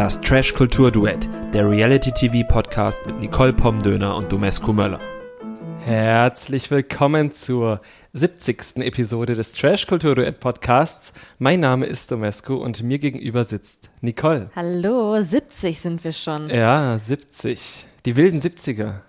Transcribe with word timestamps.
Das 0.00 0.18
Trash 0.22 0.54
Kultur 0.54 0.90
Duett, 0.90 1.28
der 1.52 1.68
Reality 1.68 2.10
TV 2.10 2.48
Podcast 2.48 3.04
mit 3.04 3.20
Nicole 3.20 3.52
Pomdöner 3.52 4.16
und 4.16 4.32
Domescu 4.32 4.72
Möller. 4.72 4.98
Herzlich 5.80 6.70
willkommen 6.70 7.34
zur 7.34 7.82
70. 8.14 8.76
Episode 8.76 9.34
des 9.34 9.52
Trash 9.52 9.86
Kultur 9.86 10.14
Duett 10.14 10.40
Podcasts. 10.40 11.12
Mein 11.38 11.60
Name 11.60 11.84
ist 11.84 12.10
Domescu 12.10 12.54
und 12.54 12.82
mir 12.82 12.98
gegenüber 12.98 13.44
sitzt 13.44 13.90
Nicole. 14.00 14.48
Hallo, 14.56 15.20
70 15.20 15.78
sind 15.78 16.02
wir 16.02 16.12
schon. 16.12 16.48
Ja, 16.48 16.98
70. 16.98 17.86
Die 18.06 18.16
wilden 18.16 18.40
70er. 18.40 19.00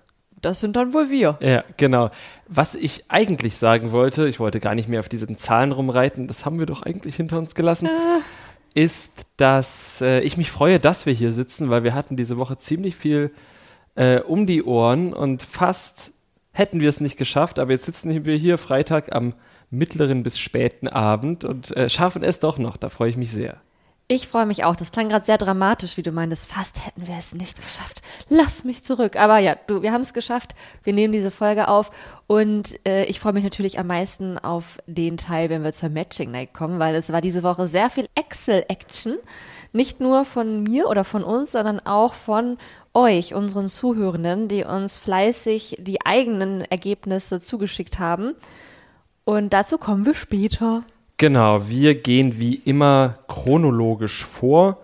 Das 0.41 0.59
sind 0.59 0.75
dann 0.75 0.93
wohl 0.93 1.09
wir. 1.09 1.37
Ja, 1.39 1.63
genau. 1.77 2.09
Was 2.49 2.75
ich 2.75 3.05
eigentlich 3.07 3.55
sagen 3.55 3.93
wollte, 3.93 4.27
ich 4.27 4.41
wollte 4.41 4.59
gar 4.59 4.75
nicht 4.75 4.89
mehr 4.89 4.99
auf 4.99 5.07
diesen 5.07 5.37
Zahlen 5.37 5.71
rumreiten, 5.71 6.27
das 6.27 6.45
haben 6.45 6.59
wir 6.59 6.65
doch 6.65 6.83
eigentlich 6.83 7.15
hinter 7.15 7.37
uns 7.37 7.55
gelassen, 7.55 7.85
äh. 7.85 8.21
Ist, 8.73 9.25
dass 9.37 10.01
äh, 10.01 10.21
ich 10.21 10.37
mich 10.37 10.51
freue, 10.51 10.79
dass 10.79 11.05
wir 11.05 11.13
hier 11.13 11.33
sitzen, 11.33 11.69
weil 11.69 11.83
wir 11.83 11.93
hatten 11.93 12.15
diese 12.15 12.37
Woche 12.37 12.57
ziemlich 12.57 12.95
viel 12.95 13.31
äh, 13.95 14.19
um 14.19 14.45
die 14.45 14.63
Ohren 14.63 15.13
und 15.13 15.41
fast 15.41 16.11
hätten 16.53 16.81
wir 16.81 16.89
es 16.89 17.01
nicht 17.01 17.17
geschafft, 17.17 17.59
aber 17.59 17.71
jetzt 17.71 17.85
sitzen 17.85 18.25
wir 18.25 18.35
hier 18.35 18.57
Freitag 18.57 19.13
am 19.15 19.33
mittleren 19.69 20.23
bis 20.23 20.37
späten 20.37 20.87
Abend 20.87 21.43
und 21.43 21.75
äh, 21.75 21.89
schaffen 21.89 22.23
es 22.23 22.39
doch 22.39 22.57
noch. 22.57 22.77
Da 22.77 22.89
freue 22.89 23.09
ich 23.09 23.17
mich 23.17 23.31
sehr. 23.31 23.61
Ich 24.07 24.27
freue 24.27 24.45
mich 24.45 24.65
auch. 24.65 24.75
Das 24.75 24.91
klang 24.91 25.07
gerade 25.07 25.23
sehr 25.23 25.37
dramatisch, 25.37 25.95
wie 25.95 26.01
du 26.01 26.11
meintest. 26.11 26.51
Fast 26.51 26.85
hätten 26.85 27.07
wir 27.07 27.15
es 27.17 27.33
nicht 27.33 27.61
geschafft. 27.61 28.01
Lass 28.27 28.65
mich 28.65 28.83
zurück. 28.83 29.15
Aber 29.15 29.37
ja, 29.37 29.55
du, 29.67 29.81
wir 29.81 29.93
haben 29.93 30.01
es 30.01 30.13
geschafft. 30.13 30.51
Wir 30.83 30.91
nehmen 30.91 31.13
diese 31.13 31.31
Folge 31.31 31.69
auf. 31.69 31.91
Und 32.27 32.77
äh, 32.85 33.05
ich 33.05 33.21
freue 33.21 33.31
mich 33.31 33.45
natürlich 33.45 33.79
am 33.79 33.87
meisten 33.87 34.37
auf 34.37 34.79
den 34.85 35.15
Teil, 35.15 35.49
wenn 35.49 35.63
wir 35.63 35.71
zur 35.71 35.89
Matching 35.89 36.31
Night 36.31 36.53
kommen, 36.53 36.77
weil 36.77 36.95
es 36.95 37.13
war 37.13 37.21
diese 37.21 37.41
Woche 37.43 37.67
sehr 37.67 37.89
viel 37.89 38.09
Excel-Action. 38.15 39.17
Nicht 39.71 40.01
nur 40.01 40.25
von 40.25 40.63
mir 40.63 40.87
oder 40.87 41.05
von 41.05 41.23
uns, 41.23 41.53
sondern 41.53 41.79
auch 41.79 42.13
von 42.13 42.57
euch, 42.93 43.33
unseren 43.33 43.69
Zuhörenden, 43.69 44.49
die 44.49 44.65
uns 44.65 44.97
fleißig 44.97 45.77
die 45.79 46.05
eigenen 46.05 46.61
Ergebnisse 46.61 47.39
zugeschickt 47.39 47.99
haben. 47.99 48.35
Und 49.23 49.53
dazu 49.53 49.77
kommen 49.77 50.05
wir 50.05 50.13
später. 50.13 50.83
Genau, 51.21 51.69
wir 51.69 52.01
gehen 52.01 52.39
wie 52.39 52.55
immer 52.55 53.19
chronologisch 53.27 54.25
vor. 54.25 54.79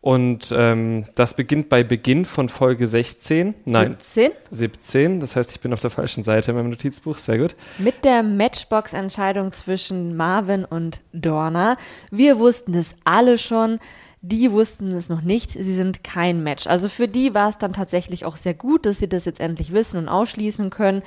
Und 0.00 0.52
ähm, 0.52 1.04
das 1.14 1.36
beginnt 1.36 1.68
bei 1.68 1.84
Beginn 1.84 2.24
von 2.24 2.48
Folge 2.48 2.88
16. 2.88 3.54
Nein. 3.66 3.92
17? 3.92 4.32
17. 4.50 5.20
Das 5.20 5.36
heißt, 5.36 5.52
ich 5.52 5.60
bin 5.60 5.72
auf 5.72 5.78
der 5.78 5.90
falschen 5.90 6.24
Seite 6.24 6.50
in 6.50 6.56
meinem 6.56 6.70
Notizbuch. 6.70 7.18
Sehr 7.18 7.38
gut. 7.38 7.54
Mit 7.78 8.04
der 8.04 8.24
Matchbox-Entscheidung 8.24 9.52
zwischen 9.52 10.16
Marvin 10.16 10.64
und 10.64 11.02
Dorna. 11.12 11.76
Wir 12.10 12.40
wussten 12.40 12.74
es 12.74 12.96
alle 13.04 13.38
schon. 13.38 13.78
Die 14.22 14.50
wussten 14.50 14.90
es 14.90 15.08
noch 15.08 15.22
nicht. 15.22 15.52
Sie 15.52 15.74
sind 15.74 16.02
kein 16.02 16.42
Match. 16.42 16.66
Also 16.66 16.88
für 16.88 17.06
die 17.06 17.32
war 17.32 17.48
es 17.48 17.58
dann 17.58 17.72
tatsächlich 17.72 18.24
auch 18.24 18.34
sehr 18.34 18.54
gut, 18.54 18.86
dass 18.86 18.98
sie 18.98 19.08
das 19.08 19.24
jetzt 19.24 19.38
endlich 19.38 19.72
wissen 19.72 19.98
und 19.98 20.08
ausschließen 20.08 20.70
können 20.70 21.02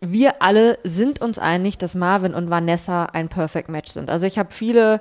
wir 0.00 0.42
alle 0.42 0.78
sind 0.84 1.20
uns 1.20 1.38
einig, 1.38 1.78
dass 1.78 1.94
Marvin 1.94 2.34
und 2.34 2.50
Vanessa 2.50 3.04
ein 3.06 3.28
Perfect 3.28 3.68
Match 3.68 3.90
sind. 3.90 4.08
Also 4.10 4.26
ich 4.26 4.38
habe 4.38 4.50
viele 4.50 5.00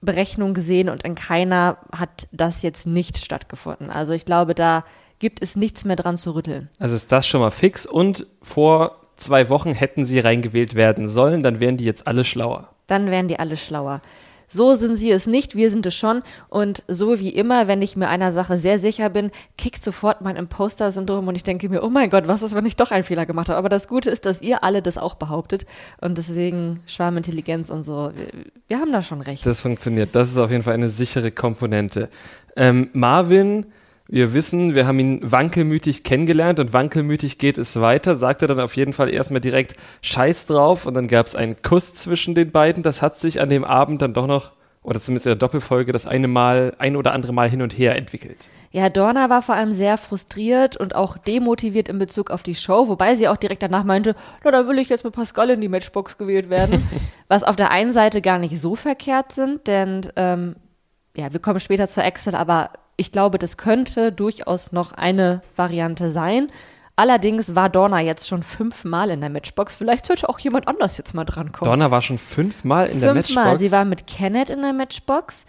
Berechnungen 0.00 0.54
gesehen 0.54 0.88
und 0.88 1.02
in 1.02 1.14
keiner 1.14 1.78
hat 1.96 2.28
das 2.32 2.62
jetzt 2.62 2.86
nicht 2.86 3.18
stattgefunden. 3.18 3.90
Also 3.90 4.12
ich 4.12 4.24
glaube, 4.24 4.54
da 4.54 4.84
gibt 5.18 5.42
es 5.42 5.56
nichts 5.56 5.84
mehr 5.84 5.96
dran 5.96 6.16
zu 6.16 6.34
rütteln. 6.34 6.68
Also 6.78 6.94
ist 6.94 7.10
das 7.10 7.26
schon 7.26 7.40
mal 7.40 7.50
fix 7.50 7.86
und 7.86 8.26
vor 8.42 8.96
zwei 9.16 9.48
Wochen 9.48 9.72
hätten 9.72 10.04
sie 10.04 10.20
reingewählt 10.20 10.74
werden 10.74 11.08
sollen, 11.08 11.42
dann 11.42 11.60
wären 11.60 11.76
die 11.76 11.84
jetzt 11.84 12.06
alle 12.06 12.24
schlauer. 12.24 12.68
Dann 12.86 13.10
wären 13.10 13.28
die 13.28 13.38
alle 13.38 13.56
schlauer. 13.56 14.00
So 14.48 14.74
sind 14.74 14.96
sie 14.96 15.10
es 15.10 15.26
nicht, 15.26 15.54
wir 15.54 15.70
sind 15.70 15.86
es 15.86 15.94
schon. 15.94 16.20
Und 16.48 16.82
so 16.88 17.20
wie 17.20 17.30
immer, 17.30 17.68
wenn 17.68 17.82
ich 17.82 17.96
mir 17.96 18.08
einer 18.08 18.32
Sache 18.32 18.58
sehr 18.58 18.78
sicher 18.78 19.10
bin, 19.10 19.30
kickt 19.56 19.84
sofort 19.84 20.22
mein 20.22 20.36
Imposter-Syndrom 20.36 21.28
und 21.28 21.34
ich 21.34 21.42
denke 21.42 21.68
mir, 21.68 21.82
oh 21.82 21.90
mein 21.90 22.10
Gott, 22.10 22.26
was 22.26 22.42
ist, 22.42 22.54
wenn 22.54 22.66
ich 22.66 22.76
doch 22.76 22.90
einen 22.90 23.04
Fehler 23.04 23.26
gemacht 23.26 23.48
habe? 23.48 23.58
Aber 23.58 23.68
das 23.68 23.88
Gute 23.88 24.10
ist, 24.10 24.26
dass 24.26 24.40
ihr 24.42 24.64
alle 24.64 24.82
das 24.82 24.98
auch 24.98 25.14
behauptet. 25.14 25.66
Und 26.00 26.18
deswegen 26.18 26.80
Schwarmintelligenz 26.86 27.70
und 27.70 27.84
so, 27.84 28.10
wir, 28.14 28.28
wir 28.66 28.78
haben 28.78 28.92
da 28.92 29.02
schon 29.02 29.20
recht. 29.20 29.46
Das 29.46 29.60
funktioniert. 29.60 30.14
Das 30.14 30.30
ist 30.30 30.38
auf 30.38 30.50
jeden 30.50 30.62
Fall 30.62 30.74
eine 30.74 30.90
sichere 30.90 31.30
Komponente. 31.30 32.08
Ähm, 32.56 32.88
Marvin 32.92 33.66
wir 34.10 34.32
wissen, 34.32 34.74
wir 34.74 34.86
haben 34.86 34.98
ihn 34.98 35.20
wankelmütig 35.22 36.02
kennengelernt 36.02 36.58
und 36.58 36.72
wankelmütig 36.72 37.36
geht 37.36 37.58
es 37.58 37.78
weiter, 37.78 38.16
sagt 38.16 38.40
er 38.40 38.48
dann 38.48 38.58
auf 38.58 38.74
jeden 38.74 38.94
Fall 38.94 39.12
erstmal 39.12 39.42
direkt 39.42 39.74
Scheiß 40.00 40.46
drauf 40.46 40.86
und 40.86 40.94
dann 40.94 41.08
gab 41.08 41.26
es 41.26 41.34
einen 41.34 41.60
Kuss 41.60 41.94
zwischen 41.94 42.34
den 42.34 42.50
beiden. 42.50 42.82
Das 42.82 43.02
hat 43.02 43.18
sich 43.18 43.42
an 43.42 43.50
dem 43.50 43.64
Abend 43.64 44.00
dann 44.00 44.14
doch 44.14 44.26
noch, 44.26 44.52
oder 44.82 44.98
zumindest 44.98 45.26
in 45.26 45.30
der 45.30 45.36
Doppelfolge, 45.36 45.92
das 45.92 46.06
eine 46.06 46.26
Mal, 46.26 46.74
ein 46.78 46.96
oder 46.96 47.12
andere 47.12 47.34
Mal 47.34 47.50
hin 47.50 47.60
und 47.60 47.76
her 47.76 47.96
entwickelt. 47.96 48.38
Ja, 48.70 48.88
Dorna 48.88 49.28
war 49.28 49.42
vor 49.42 49.54
allem 49.54 49.72
sehr 49.72 49.98
frustriert 49.98 50.78
und 50.78 50.94
auch 50.94 51.18
demotiviert 51.18 51.90
in 51.90 51.98
Bezug 51.98 52.30
auf 52.30 52.42
die 52.42 52.54
Show, 52.54 52.88
wobei 52.88 53.14
sie 53.14 53.28
auch 53.28 53.36
direkt 53.36 53.62
danach 53.62 53.84
meinte, 53.84 54.16
na, 54.42 54.50
da 54.50 54.66
will 54.66 54.78
ich 54.78 54.88
jetzt 54.88 55.04
mit 55.04 55.12
Pascal 55.12 55.50
in 55.50 55.60
die 55.60 55.68
Matchbox 55.68 56.16
gewählt 56.16 56.48
werden. 56.48 56.82
was 57.28 57.44
auf 57.44 57.56
der 57.56 57.70
einen 57.70 57.92
Seite 57.92 58.22
gar 58.22 58.38
nicht 58.38 58.58
so 58.58 58.74
verkehrt 58.74 59.32
sind, 59.32 59.66
denn 59.66 60.00
ähm, 60.16 60.56
ja, 61.14 61.30
wir 61.30 61.40
kommen 61.40 61.60
später 61.60 61.88
zur 61.88 62.04
Excel, 62.04 62.34
aber 62.34 62.70
ich 62.98 63.12
glaube, 63.12 63.38
das 63.38 63.56
könnte 63.56 64.12
durchaus 64.12 64.72
noch 64.72 64.92
eine 64.92 65.40
Variante 65.56 66.10
sein. 66.10 66.48
Allerdings 66.96 67.54
war 67.54 67.68
Dorna 67.68 68.00
jetzt 68.00 68.26
schon 68.26 68.42
fünfmal 68.42 69.10
in 69.10 69.20
der 69.20 69.30
Matchbox. 69.30 69.76
Vielleicht 69.76 70.04
sollte 70.04 70.28
auch 70.28 70.40
jemand 70.40 70.66
anders 70.66 70.98
jetzt 70.98 71.14
mal 71.14 71.24
drankommen. 71.24 71.70
Dorna 71.70 71.92
war 71.92 72.02
schon 72.02 72.18
fünfmal 72.18 72.86
in 72.86 72.98
fünfmal. 72.98 73.06
der 73.06 73.14
Matchbox? 73.14 73.34
Fünfmal. 73.34 73.58
Sie 73.58 73.70
war 73.70 73.84
mit 73.84 74.06
Kenneth 74.08 74.50
in 74.50 74.62
der 74.62 74.72
Matchbox. 74.72 75.46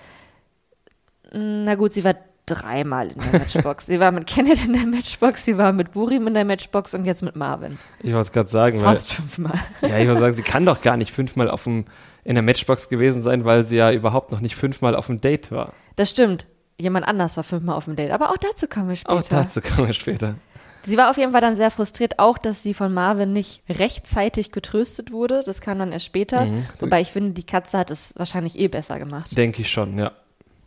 Na 1.33 1.73
gut, 1.73 1.91
sie 1.93 2.03
war 2.03 2.13
dreimal 2.45 3.07
in 3.07 3.19
der 3.19 3.39
Matchbox. 3.39 3.87
sie 3.87 3.99
war 3.99 4.11
mit 4.11 4.27
Kenneth 4.27 4.67
in 4.67 4.73
der 4.73 4.85
Matchbox, 4.85 5.45
sie 5.45 5.57
war 5.57 5.73
mit 5.73 5.91
Burim 5.91 6.27
in 6.27 6.35
der 6.35 6.45
Matchbox 6.45 6.93
und 6.93 7.05
jetzt 7.05 7.23
mit 7.23 7.35
Marvin. 7.35 7.79
Ich 8.03 8.13
wollte 8.13 8.27
es 8.27 8.31
gerade 8.31 8.49
sagen. 8.49 8.79
Fast 8.79 9.09
weil, 9.09 9.15
fünfmal. 9.15 9.59
Ja, 9.81 9.97
ich 9.97 10.07
wollte 10.07 10.21
sagen, 10.21 10.35
sie 10.35 10.43
kann 10.43 10.65
doch 10.65 10.83
gar 10.83 10.97
nicht 10.97 11.11
fünfmal 11.11 11.49
auf 11.49 11.63
dem, 11.63 11.85
in 12.23 12.35
der 12.35 12.43
Matchbox 12.43 12.89
gewesen 12.89 13.23
sein, 13.23 13.43
weil 13.43 13.63
sie 13.63 13.77
ja 13.77 13.91
überhaupt 13.91 14.31
noch 14.31 14.39
nicht 14.39 14.55
fünfmal 14.55 14.95
auf 14.95 15.07
dem 15.07 15.19
Date 15.19 15.51
war. 15.51 15.73
Das 15.95 16.11
stimmt 16.11 16.47
jemand 16.79 17.07
anders 17.07 17.37
war 17.37 17.43
fünfmal 17.43 17.75
auf 17.75 17.85
dem 17.85 17.95
Date. 17.95 18.11
Aber 18.11 18.31
auch 18.31 18.37
dazu 18.37 18.67
kommen 18.67 18.89
wir 18.89 18.95
später. 18.95 19.13
Auch 19.13 19.23
dazu 19.23 19.61
kommen 19.61 19.87
wir 19.87 19.93
später. 19.93 20.35
Sie 20.81 20.97
war 20.97 21.09
auf 21.09 21.17
jeden 21.17 21.33
Fall 21.33 21.41
dann 21.41 21.55
sehr 21.55 21.71
frustriert, 21.71 22.19
auch 22.19 22.37
dass 22.37 22.63
sie 22.63 22.73
von 22.73 22.93
Marvin 22.93 23.33
nicht 23.33 23.61
rechtzeitig 23.69 24.51
getröstet 24.51 25.11
wurde. 25.11 25.43
Das 25.45 25.59
kam 25.59 25.77
dann 25.77 25.91
erst 25.91 26.05
später. 26.05 26.45
Mhm. 26.45 26.65
Wobei 26.79 27.01
ich 27.01 27.11
finde, 27.11 27.31
die 27.31 27.45
Katze 27.45 27.77
hat 27.77 27.91
es 27.91 28.13
wahrscheinlich 28.17 28.57
eh 28.57 28.69
besser 28.69 28.97
gemacht. 28.97 29.37
Denke 29.37 29.61
ich 29.61 29.69
schon, 29.69 29.97
ja. 29.97 30.13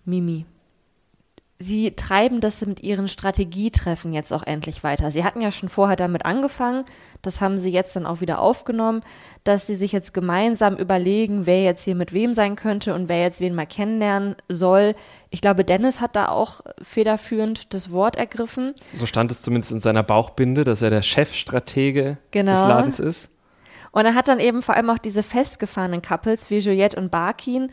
Mimi 0.04 0.44
sie 1.62 1.92
treiben 1.92 2.40
das 2.40 2.64
mit 2.66 2.82
ihren 2.82 3.08
Strategietreffen 3.08 4.12
jetzt 4.12 4.32
auch 4.32 4.42
endlich 4.42 4.82
weiter. 4.82 5.10
Sie 5.10 5.24
hatten 5.24 5.40
ja 5.40 5.50
schon 5.50 5.68
vorher 5.68 5.96
damit 5.96 6.24
angefangen, 6.24 6.84
das 7.22 7.40
haben 7.40 7.58
sie 7.58 7.70
jetzt 7.70 7.94
dann 7.94 8.06
auch 8.06 8.20
wieder 8.20 8.40
aufgenommen, 8.40 9.02
dass 9.44 9.66
sie 9.66 9.76
sich 9.76 9.92
jetzt 9.92 10.12
gemeinsam 10.12 10.76
überlegen, 10.76 11.46
wer 11.46 11.62
jetzt 11.62 11.84
hier 11.84 11.94
mit 11.94 12.12
wem 12.12 12.34
sein 12.34 12.56
könnte 12.56 12.94
und 12.94 13.08
wer 13.08 13.20
jetzt 13.20 13.40
wen 13.40 13.54
mal 13.54 13.66
kennenlernen 13.66 14.36
soll. 14.48 14.94
Ich 15.30 15.40
glaube, 15.40 15.64
Dennis 15.64 16.00
hat 16.00 16.16
da 16.16 16.28
auch 16.28 16.62
federführend 16.82 17.72
das 17.74 17.92
Wort 17.92 18.16
ergriffen. 18.16 18.74
So 18.94 19.06
stand 19.06 19.30
es 19.30 19.42
zumindest 19.42 19.72
in 19.72 19.80
seiner 19.80 20.02
Bauchbinde, 20.02 20.64
dass 20.64 20.82
er 20.82 20.90
der 20.90 21.02
Chefstratege 21.02 22.18
genau. 22.30 22.52
des 22.52 22.60
Ladens 22.60 22.98
ist. 22.98 23.28
Und 23.92 24.06
er 24.06 24.14
hat 24.14 24.26
dann 24.26 24.40
eben 24.40 24.62
vor 24.62 24.74
allem 24.74 24.88
auch 24.90 24.98
diese 24.98 25.22
festgefahrenen 25.22 26.00
Couples 26.00 26.50
wie 26.50 26.58
Juliette 26.58 26.96
und 26.96 27.10
Barkin 27.10 27.70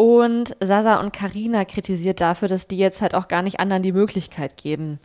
und 0.00 0.56
Sasa 0.60 0.98
und 0.98 1.12
Karina 1.12 1.66
kritisiert 1.66 2.22
dafür, 2.22 2.48
dass 2.48 2.66
die 2.66 2.78
jetzt 2.78 3.02
halt 3.02 3.14
auch 3.14 3.28
gar 3.28 3.42
nicht 3.42 3.60
anderen 3.60 3.82
die 3.82 3.92
Möglichkeit 3.92 4.56
geben, 4.56 4.98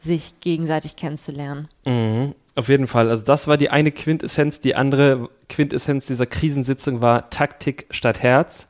sich 0.00 0.40
gegenseitig 0.40 0.96
kennenzulernen. 0.96 1.68
Mhm. 1.84 2.34
Auf 2.56 2.68
jeden 2.68 2.88
Fall. 2.88 3.08
Also 3.10 3.24
das 3.24 3.46
war 3.46 3.56
die 3.56 3.70
eine 3.70 3.92
Quintessenz. 3.92 4.60
Die 4.60 4.74
andere 4.74 5.28
Quintessenz 5.48 6.06
dieser 6.06 6.26
Krisensitzung 6.26 7.00
war 7.00 7.30
Taktik 7.30 7.86
statt 7.92 8.24
Herz. 8.24 8.66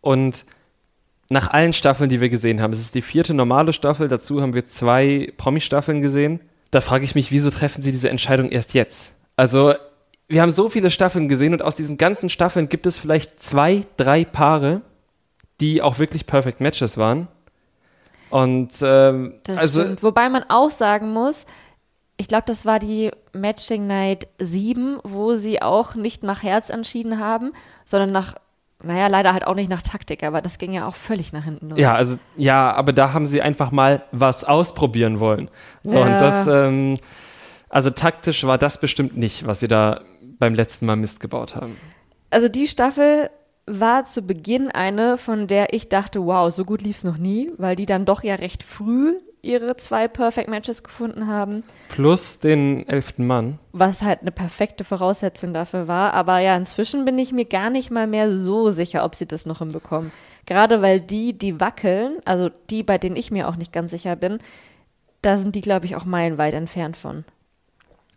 Und 0.00 0.46
nach 1.28 1.50
allen 1.50 1.74
Staffeln, 1.74 2.08
die 2.08 2.22
wir 2.22 2.30
gesehen 2.30 2.62
haben, 2.62 2.72
es 2.72 2.80
ist 2.80 2.94
die 2.94 3.02
vierte 3.02 3.34
normale 3.34 3.74
Staffel, 3.74 4.08
dazu 4.08 4.40
haben 4.40 4.54
wir 4.54 4.68
zwei 4.68 5.34
Promi-Staffeln 5.36 6.00
gesehen. 6.00 6.40
Da 6.70 6.80
frage 6.80 7.04
ich 7.04 7.14
mich, 7.14 7.30
wieso 7.30 7.50
treffen 7.50 7.82
sie 7.82 7.90
diese 7.90 8.08
Entscheidung 8.08 8.48
erst 8.48 8.72
jetzt? 8.72 9.12
Also 9.36 9.74
wir 10.28 10.40
haben 10.40 10.50
so 10.50 10.70
viele 10.70 10.90
Staffeln 10.90 11.28
gesehen 11.28 11.52
und 11.52 11.60
aus 11.60 11.76
diesen 11.76 11.98
ganzen 11.98 12.30
Staffeln 12.30 12.70
gibt 12.70 12.86
es 12.86 12.98
vielleicht 12.98 13.42
zwei, 13.42 13.82
drei 13.98 14.24
Paare, 14.24 14.80
die 15.60 15.82
auch 15.82 15.98
wirklich 15.98 16.26
Perfect 16.26 16.60
Matches 16.60 16.98
waren. 16.98 17.28
Und 18.30 18.72
ähm, 18.82 19.34
das 19.44 19.58
also, 19.58 19.80
stimmt. 19.82 20.02
Wobei 20.02 20.28
man 20.28 20.44
auch 20.48 20.70
sagen 20.70 21.12
muss, 21.12 21.46
ich 22.16 22.28
glaube, 22.28 22.44
das 22.46 22.64
war 22.64 22.78
die 22.78 23.10
Matching 23.32 23.86
Night 23.86 24.28
7, 24.38 24.98
wo 25.02 25.36
sie 25.36 25.62
auch 25.62 25.94
nicht 25.94 26.22
nach 26.22 26.42
Herz 26.42 26.70
entschieden 26.70 27.18
haben, 27.18 27.52
sondern 27.84 28.10
nach, 28.10 28.34
naja, 28.82 29.08
leider 29.08 29.32
halt 29.32 29.46
auch 29.46 29.54
nicht 29.54 29.70
nach 29.70 29.82
Taktik, 29.82 30.22
aber 30.22 30.42
das 30.42 30.58
ging 30.58 30.72
ja 30.72 30.86
auch 30.86 30.94
völlig 30.94 31.32
nach 31.32 31.44
hinten 31.44 31.70
los. 31.70 31.78
Ja, 31.78 31.94
also, 31.94 32.18
ja, 32.36 32.72
aber 32.72 32.92
da 32.92 33.12
haben 33.12 33.26
sie 33.26 33.42
einfach 33.42 33.70
mal 33.70 34.04
was 34.12 34.44
ausprobieren 34.44 35.18
wollen. 35.18 35.50
So, 35.82 35.98
ja. 35.98 36.02
und 36.02 36.20
das, 36.20 36.46
ähm, 36.46 36.98
also 37.68 37.90
taktisch 37.90 38.44
war 38.44 38.58
das 38.58 38.80
bestimmt 38.80 39.16
nicht, 39.16 39.46
was 39.46 39.60
sie 39.60 39.68
da 39.68 40.02
beim 40.38 40.54
letzten 40.54 40.86
Mal 40.86 40.96
Mist 40.96 41.20
gebaut 41.20 41.56
haben. 41.56 41.76
Also 42.30 42.48
die 42.48 42.66
Staffel 42.66 43.30
war 43.78 44.04
zu 44.04 44.22
Beginn 44.22 44.70
eine, 44.70 45.16
von 45.16 45.46
der 45.46 45.72
ich 45.72 45.88
dachte, 45.88 46.24
wow, 46.24 46.52
so 46.52 46.64
gut 46.64 46.82
lief 46.82 46.98
es 46.98 47.04
noch 47.04 47.16
nie, 47.18 47.50
weil 47.58 47.76
die 47.76 47.86
dann 47.86 48.04
doch 48.04 48.22
ja 48.22 48.34
recht 48.34 48.62
früh 48.62 49.14
ihre 49.42 49.74
zwei 49.76 50.06
Perfect 50.06 50.50
Matches 50.50 50.82
gefunden 50.82 51.26
haben, 51.26 51.62
Plus 51.88 52.40
den 52.40 52.86
elften 52.86 53.26
Mann. 53.26 53.58
was 53.72 54.02
halt 54.02 54.20
eine 54.20 54.32
perfekte 54.32 54.84
Voraussetzung 54.84 55.54
dafür 55.54 55.88
war. 55.88 56.12
Aber 56.12 56.40
ja, 56.40 56.54
inzwischen 56.54 57.06
bin 57.06 57.16
ich 57.18 57.32
mir 57.32 57.46
gar 57.46 57.70
nicht 57.70 57.90
mal 57.90 58.06
mehr 58.06 58.34
so 58.36 58.70
sicher, 58.70 59.02
ob 59.02 59.14
sie 59.14 59.26
das 59.26 59.46
noch 59.46 59.60
hinbekommen. 59.60 60.12
Gerade 60.44 60.82
weil 60.82 61.00
die, 61.00 61.32
die 61.32 61.58
wackeln, 61.58 62.18
also 62.26 62.50
die, 62.68 62.82
bei 62.82 62.98
denen 62.98 63.16
ich 63.16 63.30
mir 63.30 63.48
auch 63.48 63.56
nicht 63.56 63.72
ganz 63.72 63.92
sicher 63.92 64.14
bin, 64.14 64.38
da 65.22 65.38
sind 65.38 65.54
die, 65.54 65.60
glaube 65.62 65.86
ich, 65.86 65.96
auch 65.96 66.04
meilenweit 66.04 66.52
entfernt 66.52 66.98
von. 66.98 67.24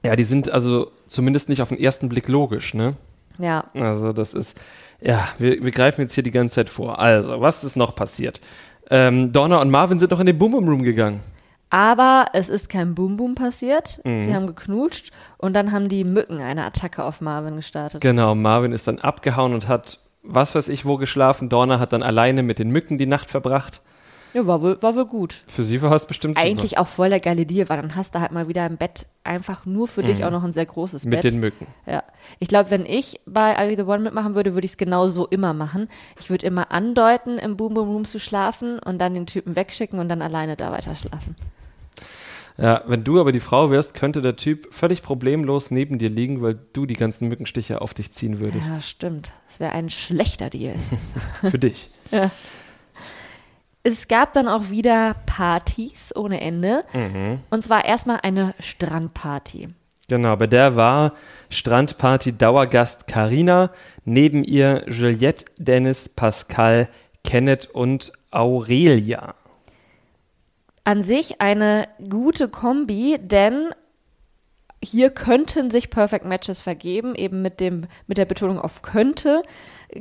Ja, 0.03 0.17
die 0.17 0.23
sind 0.25 0.49
also 0.49 0.91
zumindest 1.07 1.47
nicht 1.47 1.61
auf 1.61 1.69
den 1.69 1.79
ersten 1.79 2.09
Blick 2.09 2.27
logisch, 2.27 2.73
ne? 2.73 2.95
Ja, 3.39 3.65
Also 3.73 4.13
das 4.13 4.33
ist, 4.33 4.59
ja, 5.03 5.27
wir, 5.37 5.63
wir 5.63 5.71
greifen 5.71 6.01
jetzt 6.01 6.15
hier 6.15 6.23
die 6.23 6.31
ganze 6.31 6.55
Zeit 6.55 6.69
vor. 6.69 6.99
Also, 6.99 7.41
was 7.41 7.63
ist 7.63 7.75
noch 7.75 7.95
passiert? 7.95 8.39
Ähm, 8.89 9.31
Donna 9.33 9.61
und 9.61 9.69
Marvin 9.69 9.99
sind 9.99 10.11
doch 10.11 10.19
in 10.19 10.25
den 10.25 10.37
Boom 10.37 10.53
Boom 10.53 10.67
Room 10.67 10.83
gegangen. 10.83 11.21
Aber 11.69 12.27
es 12.33 12.49
ist 12.49 12.69
kein 12.69 12.93
Boom 12.93 13.17
Boom 13.17 13.35
passiert. 13.35 13.99
Mhm. 14.03 14.23
Sie 14.23 14.35
haben 14.35 14.47
geknutscht 14.47 15.11
und 15.37 15.53
dann 15.53 15.71
haben 15.71 15.89
die 15.89 16.03
Mücken 16.03 16.39
eine 16.39 16.63
Attacke 16.65 17.03
auf 17.03 17.19
Marvin 17.19 17.55
gestartet. 17.55 18.01
Genau, 18.01 18.35
Marvin 18.35 18.71
ist 18.71 18.87
dann 18.87 18.99
abgehauen 18.99 19.53
und 19.53 19.67
hat 19.67 19.99
was 20.23 20.55
weiß 20.55 20.69
ich 20.69 20.85
wo 20.85 20.97
geschlafen. 20.97 21.49
Donna 21.49 21.79
hat 21.79 21.93
dann 21.93 22.01
alleine 22.01 22.43
mit 22.43 22.59
den 22.59 22.69
Mücken 22.69 22.97
die 22.97 23.05
Nacht 23.05 23.29
verbracht. 23.29 23.81
Ja, 24.33 24.47
war 24.47 24.61
wohl, 24.61 24.81
war 24.81 24.95
wohl 24.95 25.05
gut. 25.05 25.43
Für 25.47 25.61
sie 25.63 25.81
war 25.81 25.91
es 25.93 26.05
bestimmt 26.07 26.37
super. 26.37 26.47
Eigentlich 26.47 26.77
auch 26.79 26.87
voll 26.87 27.09
der 27.09 27.19
geile 27.19 27.45
Deal, 27.45 27.69
weil 27.69 27.81
dann 27.81 27.95
hast 27.95 28.15
du 28.15 28.19
halt 28.19 28.31
mal 28.31 28.47
wieder 28.47 28.65
im 28.65 28.77
Bett 28.77 29.05
einfach 29.23 29.65
nur 29.65 29.87
für 29.87 30.01
dich 30.03 30.25
auch 30.25 30.31
noch 30.31 30.43
ein 30.43 30.51
sehr 30.53 30.65
großes 30.65 31.05
Mhm. 31.05 31.09
mit 31.11 31.21
Bett. 31.21 31.31
den 31.33 31.39
Mücken. 31.39 31.67
Ja. 31.85 32.03
Ich 32.39 32.47
glaube, 32.47 32.71
wenn 32.71 32.85
ich 32.85 33.21
bei 33.25 33.57
Are 33.57 33.75
the 33.75 33.83
One 33.83 33.99
mitmachen 33.99 34.33
würde, 34.35 34.53
würde 34.55 34.65
ich 34.65 34.71
es 34.71 34.77
genau 34.77 35.07
so 35.07 35.27
immer 35.27 35.53
machen. 35.53 35.87
Ich 36.19 36.29
würde 36.29 36.45
immer 36.47 36.71
andeuten, 36.71 37.37
im 37.37 37.57
Boom 37.57 37.73
Boom 37.75 37.89
Room 37.89 38.05
zu 38.05 38.19
schlafen 38.19 38.79
und 38.79 38.97
dann 38.99 39.13
den 39.13 39.27
Typen 39.27 39.55
wegschicken 39.55 39.99
und 39.99 40.09
dann 40.09 40.21
alleine 40.21 40.55
da 40.55 40.71
weiter 40.71 40.95
schlafen. 40.95 41.35
Ja, 42.57 42.83
wenn 42.85 43.03
du 43.03 43.19
aber 43.19 43.31
die 43.31 43.39
Frau 43.39 43.71
wärst, 43.71 43.95
könnte 43.95 44.21
der 44.21 44.35
Typ 44.35 44.67
völlig 44.71 45.01
problemlos 45.01 45.71
neben 45.71 45.97
dir 45.97 46.09
liegen, 46.09 46.41
weil 46.43 46.59
du 46.73 46.85
die 46.85 46.93
ganzen 46.95 47.27
Mückenstiche 47.27 47.81
auf 47.81 47.95
dich 47.95 48.11
ziehen 48.11 48.39
würdest. 48.39 48.67
Ja, 48.67 48.79
stimmt. 48.81 49.31
Das 49.47 49.59
wäre 49.59 49.71
ein 49.71 49.89
schlechter 49.89 50.49
Deal. 50.51 50.75
Für 51.41 51.57
dich. 51.57 51.89
Es 53.85 54.07
gab 54.07 54.31
dann 54.31 54.47
auch 54.47 54.69
wieder 54.69 55.15
Partys 55.25 56.15
ohne 56.15 56.39
Ende. 56.39 56.85
Und 57.49 57.61
zwar 57.63 57.83
erstmal 57.83 58.19
eine 58.23 58.55
Strandparty. 58.59 59.69
Genau, 60.07 60.35
bei 60.37 60.47
der 60.47 60.75
war 60.77 61.13
Strandparty 61.49 62.37
Dauergast 62.37 63.07
Karina, 63.07 63.71
neben 64.05 64.43
ihr 64.45 64.85
Juliette, 64.87 65.45
Dennis, 65.57 66.07
Pascal, 66.07 66.87
Kenneth 67.25 67.65
und 67.65 68.13
Aurelia. 68.31 69.35
An 70.85 71.01
sich 71.01 71.41
eine 71.41 71.87
gute 72.09 72.49
Kombi, 72.49 73.17
denn 73.21 73.73
hier 74.83 75.09
könnten 75.09 75.71
sich 75.71 75.89
Perfect 75.89 76.25
Matches 76.25 76.61
vergeben, 76.61 77.15
eben 77.15 77.41
mit, 77.41 77.59
dem, 77.59 77.87
mit 78.07 78.17
der 78.17 78.25
Betonung 78.25 78.59
auf 78.59 78.81
könnte. 78.81 79.41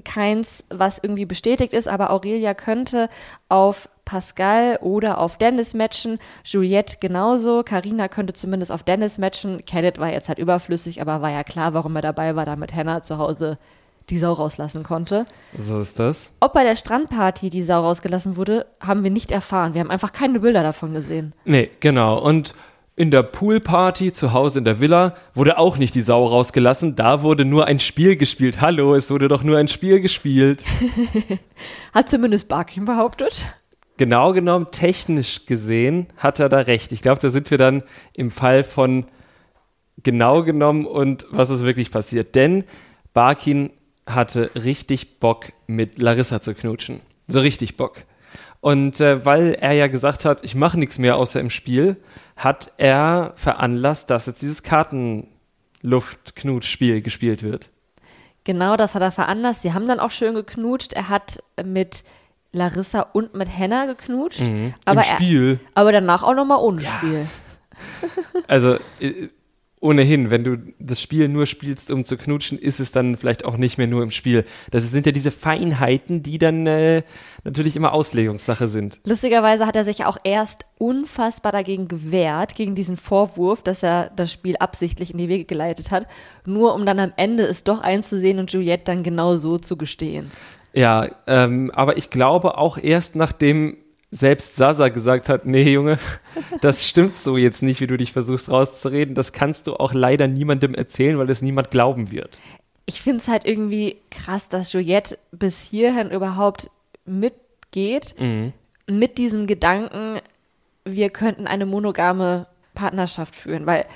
Keins, 0.05 0.64
was 0.70 0.99
irgendwie 0.99 1.26
bestätigt 1.26 1.73
ist, 1.73 1.88
aber 1.88 2.11
Aurelia 2.11 2.55
könnte 2.55 3.08
auf 3.49 3.88
Pascal 4.05 4.79
oder 4.81 5.19
auf 5.19 5.38
Dennis 5.38 5.75
matchen. 5.75 6.19
Juliette 6.44 6.96
genauso. 7.00 7.62
Karina 7.62 8.08
könnte 8.08 8.32
zumindest 8.32 8.73
auf 8.73 8.82
Dennis 8.82 9.19
matchen. 9.19 9.64
Kenneth 9.64 9.99
war 9.99 10.11
jetzt 10.11 10.29
halt 10.29 10.38
überflüssig, 10.38 11.00
aber 11.00 11.23
war 11.23 11.31
ja 11.31 11.44
klar, 11.44 11.75
warum 11.75 11.94
er 11.96 12.02
dabei 12.02 12.35
war, 12.35 12.44
damit 12.44 12.75
Hannah 12.75 13.02
zu 13.02 13.19
Hause 13.19 13.58
die 14.11 14.19
Sau 14.19 14.32
rauslassen 14.32 14.82
konnte. 14.82 15.26
So 15.56 15.81
ist 15.81 15.99
das. 15.99 16.32
Ob 16.40 16.52
bei 16.52 16.64
der 16.64 16.75
Strandparty 16.75 17.50
die 17.50 17.62
Sau 17.62 17.81
rausgelassen 17.82 18.37
wurde, 18.37 18.67
haben 18.81 19.05
wir 19.05 19.11
nicht 19.11 19.31
erfahren. 19.31 19.75
Wir 19.75 19.81
haben 19.81 19.90
einfach 19.90 20.12
keine 20.12 20.40
Bilder 20.40 20.62
davon 20.62 20.93
gesehen. 20.93 21.32
Nee, 21.44 21.70
genau. 21.78 22.20
Und 22.20 22.55
in 22.94 23.10
der 23.10 23.22
Poolparty 23.22 24.12
zu 24.12 24.32
Hause 24.32 24.58
in 24.58 24.64
der 24.64 24.80
Villa 24.80 25.16
wurde 25.34 25.58
auch 25.58 25.78
nicht 25.78 25.94
die 25.94 26.02
Sau 26.02 26.26
rausgelassen. 26.26 26.94
Da 26.94 27.22
wurde 27.22 27.44
nur 27.44 27.66
ein 27.66 27.80
Spiel 27.80 28.16
gespielt. 28.16 28.60
Hallo, 28.60 28.94
es 28.94 29.10
wurde 29.10 29.28
doch 29.28 29.42
nur 29.42 29.56
ein 29.56 29.68
Spiel 29.68 30.00
gespielt. 30.00 30.62
Hat 31.94 32.08
zumindest 32.10 32.48
Barkin 32.48 32.84
behauptet. 32.84 33.46
genau 33.96 34.32
genommen, 34.32 34.66
technisch 34.72 35.46
gesehen, 35.46 36.08
hat 36.16 36.40
er 36.40 36.48
da 36.48 36.58
recht. 36.58 36.92
Ich 36.92 37.02
glaube, 37.02 37.20
da 37.20 37.30
sind 37.30 37.50
wir 37.50 37.58
dann 37.58 37.82
im 38.16 38.30
Fall 38.30 38.64
von 38.64 39.06
genau 40.02 40.42
genommen 40.42 40.86
und 40.86 41.26
was 41.30 41.50
ist 41.50 41.62
wirklich 41.62 41.90
passiert. 41.90 42.34
Denn 42.34 42.64
Barkin 43.14 43.70
hatte 44.06 44.50
richtig 44.54 45.20
Bock, 45.20 45.52
mit 45.66 46.00
Larissa 46.02 46.42
zu 46.42 46.54
knutschen. 46.54 47.00
So 47.28 47.40
richtig 47.40 47.76
Bock. 47.76 48.04
Und 48.61 49.00
äh, 49.00 49.25
weil 49.25 49.55
er 49.55 49.73
ja 49.73 49.88
gesagt 49.88 50.25
hat, 50.25 50.44
ich 50.44 50.55
mache 50.55 50.79
nichts 50.79 50.99
mehr 50.99 51.17
außer 51.17 51.40
im 51.40 51.50
Spiel, 51.50 51.96
hat 52.37 52.70
er 52.76 53.32
veranlasst, 53.37 54.11
dass 54.11 54.26
jetzt 54.26 54.43
dieses 54.43 54.62
Kartenluft-Knutspiel 54.62 57.02
gespielt 57.02 57.43
wird. 57.43 57.70
Genau, 58.44 58.76
das 58.76 58.94
hat 58.94 59.02
er 59.02 59.12
veranlasst. 59.12 59.62
Sie 59.62 59.73
haben 59.73 59.87
dann 59.87 60.00
auch 60.00 60.11
schön 60.11 60.34
geknutscht. 60.34 60.93
Er 60.93 61.08
hat 61.08 61.38
mit 61.64 62.05
Larissa 62.52 63.00
und 63.12 63.34
mit 63.34 63.56
Hannah 63.56 63.87
geknutscht. 63.87 64.43
Aber, 64.85 64.93
Im 64.93 64.99
er, 64.99 65.05
Spiel. 65.05 65.61
aber 65.75 65.93
danach 65.93 66.23
auch 66.23 66.35
nochmal 66.35 66.58
ohne 66.58 66.82
Spiel. 66.82 67.26
Also 68.46 68.76
äh, 69.00 69.28
ohnehin, 69.82 70.31
wenn 70.31 70.44
du 70.44 70.58
das 70.79 71.02
Spiel 71.02 71.29
nur 71.29 71.46
spielst, 71.46 71.90
um 71.90 72.05
zu 72.05 72.17
knutschen, 72.17 72.56
ist 72.56 72.81
es 72.81 72.93
dann 72.93 73.17
vielleicht 73.17 73.44
auch 73.44 73.56
nicht 73.56 73.79
mehr 73.79 73.88
nur 73.88 74.02
im 74.02 74.11
Spiel. 74.11 74.44
Das 74.70 74.88
sind 74.90 75.06
ja 75.06 75.12
diese 75.12 75.31
Feinheiten, 75.31 76.23
die 76.23 76.38
dann 76.38 76.67
äh, 76.67 77.02
natürlich 77.44 77.75
immer 77.75 77.93
Auslegungssache 77.93 78.69
sind. 78.69 79.00
Lustigerweise 79.05 79.67
hat 79.67 79.75
er 79.75 79.84
sich 79.84 80.05
auch 80.05 80.17
erst 80.23 80.67
unfassbar 80.79 81.52
dagegen 81.52 81.88
gewehrt, 81.88 82.55
gegen 82.55 82.75
diesen 82.75 82.96
Vorwurf, 82.96 83.62
dass 83.62 83.82
er 83.82 84.11
das 84.14 84.32
Spiel 84.32 84.56
absichtlich 84.56 85.11
in 85.11 85.19
die 85.19 85.29
Wege 85.29 85.44
geleitet 85.44 85.90
hat, 85.90 86.06
nur 86.46 86.75
um 86.75 86.87
dann 86.87 87.00
am 87.00 87.12
Ende 87.17 87.43
es 87.43 87.64
doch 87.64 87.81
einzusehen 87.81 88.38
und 88.38 88.52
Juliette 88.52 88.85
dann 88.85 89.02
genau 89.02 89.35
so 89.35 89.58
zu 89.58 89.76
gestehen. 89.76 90.31
Ja, 90.73 91.08
ähm, 91.26 91.70
aber 91.75 91.96
ich 91.96 92.08
glaube 92.08 92.56
auch 92.56 92.78
erst 92.78 93.17
nachdem 93.17 93.76
selbst 94.12 94.56
Sasa 94.56 94.91
gesagt 94.91 95.31
hat, 95.31 95.47
nee 95.47 95.73
Junge, 95.73 95.99
das 96.61 96.87
stimmt 96.87 97.17
so 97.17 97.38
jetzt 97.38 97.62
nicht, 97.62 97.81
wie 97.81 97.87
du 97.87 97.97
dich 97.97 98.12
versuchst 98.12 98.50
rauszureden. 98.50 99.14
Das 99.14 99.32
kannst 99.32 99.67
du 99.67 99.75
auch 99.75 99.94
leider 99.94 100.29
niemandem 100.29 100.75
erzählen, 100.75 101.19
weil 101.19 101.31
es 101.31 101.41
niemand 101.41 101.70
glauben 101.70 102.12
wird. 102.12 102.38
Ich 102.85 103.00
finde 103.00 103.19
es 103.19 103.29
halt 103.29 103.47
irgendwie 103.47 103.97
krass, 104.11 104.50
dass 104.50 104.73
Juliette 104.73 105.19
bis 105.31 105.62
hierhin 105.62 106.11
überhaupt 106.11 106.70
mitgeht, 107.06 108.14
mit 108.87 109.19
diesem 109.19 109.47
Gedanken, 109.47 110.21
wir 110.85 111.09
könnten 111.11 111.47
eine 111.47 111.64
monogame 111.64 112.47
Partnerschaft 112.75 113.35
führen, 113.35 113.66
weil 113.66 113.87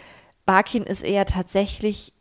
Barkin 0.46 0.84
ist 0.84 1.04
eher 1.04 1.26
tatsächlich 1.26 2.14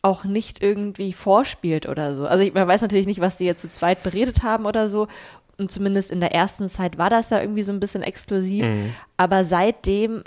auch 0.00 0.24
nicht 0.24 0.62
irgendwie 0.62 1.12
vorspielt 1.12 1.86
oder 1.86 2.14
so. 2.14 2.26
Also 2.26 2.44
ich, 2.44 2.54
man 2.54 2.68
weiß 2.68 2.82
natürlich 2.82 3.06
nicht, 3.06 3.20
was 3.20 3.38
die 3.38 3.44
jetzt 3.44 3.62
zu 3.62 3.68
zweit 3.68 4.02
beredet 4.02 4.42
haben 4.42 4.66
oder 4.66 4.88
so. 4.88 5.08
Und 5.58 5.70
zumindest 5.70 6.10
in 6.10 6.20
der 6.20 6.34
ersten 6.34 6.68
Zeit 6.68 6.98
war 6.98 7.10
das 7.10 7.30
ja 7.30 7.40
irgendwie 7.40 7.62
so 7.62 7.72
ein 7.72 7.80
bisschen 7.80 8.02
exklusiv. 8.02 8.66
Aber 9.16 9.44
seitdem 9.44 10.22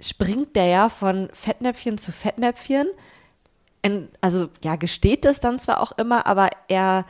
springt 0.00 0.56
der 0.56 0.66
ja 0.66 0.88
von 0.88 1.28
Fettnäpfchen 1.32 1.98
zu 1.98 2.12
Fettnäpfchen. 2.12 2.86
Und, 3.84 4.08
also 4.20 4.48
ja, 4.62 4.76
gesteht 4.76 5.24
das 5.24 5.40
dann 5.40 5.58
zwar 5.58 5.80
auch 5.80 5.92
immer, 5.98 6.26
aber 6.26 6.48
er 6.68 7.04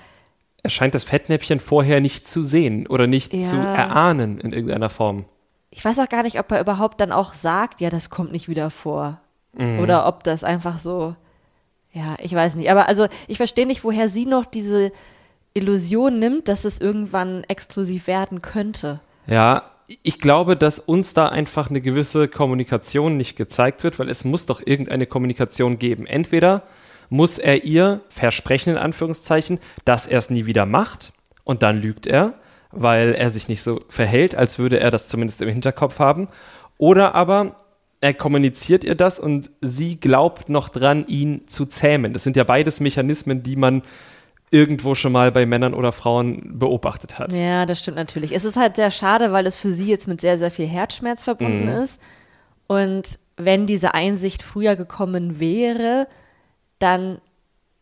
Er 0.62 0.70
scheint 0.70 0.94
das 0.94 1.04
Fettnäpfchen 1.04 1.60
vorher 1.60 2.00
nicht 2.00 2.28
zu 2.28 2.42
sehen 2.42 2.86
oder 2.86 3.06
nicht 3.06 3.32
Ja. 3.32 3.46
zu 3.46 3.56
erahnen 3.56 4.40
in 4.40 4.52
irgendeiner 4.52 4.90
Form. 4.90 5.24
ich 5.70 5.84
weiß 5.84 5.98
auch 5.98 6.08
gar 6.08 6.22
nicht, 6.22 6.38
ob 6.38 6.50
er 6.52 6.60
überhaupt 6.60 7.00
dann 7.00 7.10
auch 7.12 7.34
sagt, 7.34 7.80
ja, 7.80 7.90
das 7.90 8.08
kommt 8.10 8.30
nicht 8.32 8.48
wieder 8.48 8.70
vor. 8.70 9.20
Oder 9.56 10.06
ob 10.08 10.24
das 10.24 10.42
einfach 10.42 10.78
so, 10.80 11.14
ja, 11.92 12.16
ich 12.20 12.32
weiß 12.34 12.56
nicht. 12.56 12.70
Aber 12.72 12.88
also 12.88 13.06
ich 13.28 13.36
verstehe 13.36 13.66
nicht, 13.66 13.84
woher 13.84 14.08
sie 14.08 14.26
noch 14.26 14.46
diese 14.46 14.90
Illusion 15.54 16.18
nimmt, 16.18 16.48
dass 16.48 16.64
es 16.64 16.80
irgendwann 16.80 17.44
exklusiv 17.44 18.08
werden 18.08 18.42
könnte. 18.42 19.00
Ja, 19.26 19.70
ich 20.02 20.18
glaube, 20.18 20.56
dass 20.56 20.78
uns 20.78 21.14
da 21.14 21.28
einfach 21.28 21.70
eine 21.70 21.80
gewisse 21.80 22.28
Kommunikation 22.28 23.16
nicht 23.16 23.36
gezeigt 23.36 23.84
wird, 23.84 23.98
weil 23.98 24.10
es 24.10 24.24
muss 24.24 24.46
doch 24.46 24.60
irgendeine 24.64 25.06
Kommunikation 25.06 25.78
geben. 25.78 26.06
Entweder 26.06 26.62
muss 27.08 27.38
er 27.38 27.64
ihr 27.64 28.00
versprechen, 28.08 28.70
in 28.70 28.78
Anführungszeichen, 28.78 29.60
dass 29.84 30.06
er 30.06 30.18
es 30.18 30.30
nie 30.30 30.46
wieder 30.46 30.66
macht 30.66 31.12
und 31.44 31.62
dann 31.62 31.80
lügt 31.80 32.06
er, 32.06 32.34
weil 32.72 33.14
er 33.14 33.30
sich 33.30 33.46
nicht 33.46 33.62
so 33.62 33.80
verhält, 33.88 34.34
als 34.34 34.58
würde 34.58 34.80
er 34.80 34.90
das 34.90 35.08
zumindest 35.08 35.40
im 35.42 35.48
Hinterkopf 35.48 35.98
haben. 35.98 36.28
Oder 36.78 37.14
aber 37.14 37.56
er 38.00 38.14
kommuniziert 38.14 38.84
ihr 38.84 38.96
das 38.96 39.20
und 39.20 39.50
sie 39.60 40.00
glaubt 40.00 40.48
noch 40.48 40.68
dran, 40.68 41.06
ihn 41.06 41.46
zu 41.46 41.66
zähmen. 41.66 42.12
Das 42.12 42.24
sind 42.24 42.36
ja 42.36 42.44
beides 42.44 42.80
Mechanismen, 42.80 43.42
die 43.42 43.56
man 43.56 43.82
irgendwo 44.54 44.94
schon 44.94 45.10
mal 45.10 45.32
bei 45.32 45.46
Männern 45.46 45.74
oder 45.74 45.90
Frauen 45.90 46.58
beobachtet 46.58 47.18
hat. 47.18 47.32
Ja, 47.32 47.66
das 47.66 47.80
stimmt 47.80 47.96
natürlich. 47.96 48.32
Es 48.32 48.44
ist 48.44 48.56
halt 48.56 48.76
sehr 48.76 48.92
schade, 48.92 49.32
weil 49.32 49.48
es 49.48 49.56
für 49.56 49.72
sie 49.72 49.88
jetzt 49.88 50.06
mit 50.06 50.20
sehr, 50.20 50.38
sehr 50.38 50.52
viel 50.52 50.66
Herzschmerz 50.66 51.24
verbunden 51.24 51.66
ist. 51.66 52.00
Und 52.68 53.18
wenn 53.36 53.66
diese 53.66 53.94
Einsicht 53.94 54.44
früher 54.44 54.76
gekommen 54.76 55.40
wäre, 55.40 56.06
dann 56.78 57.18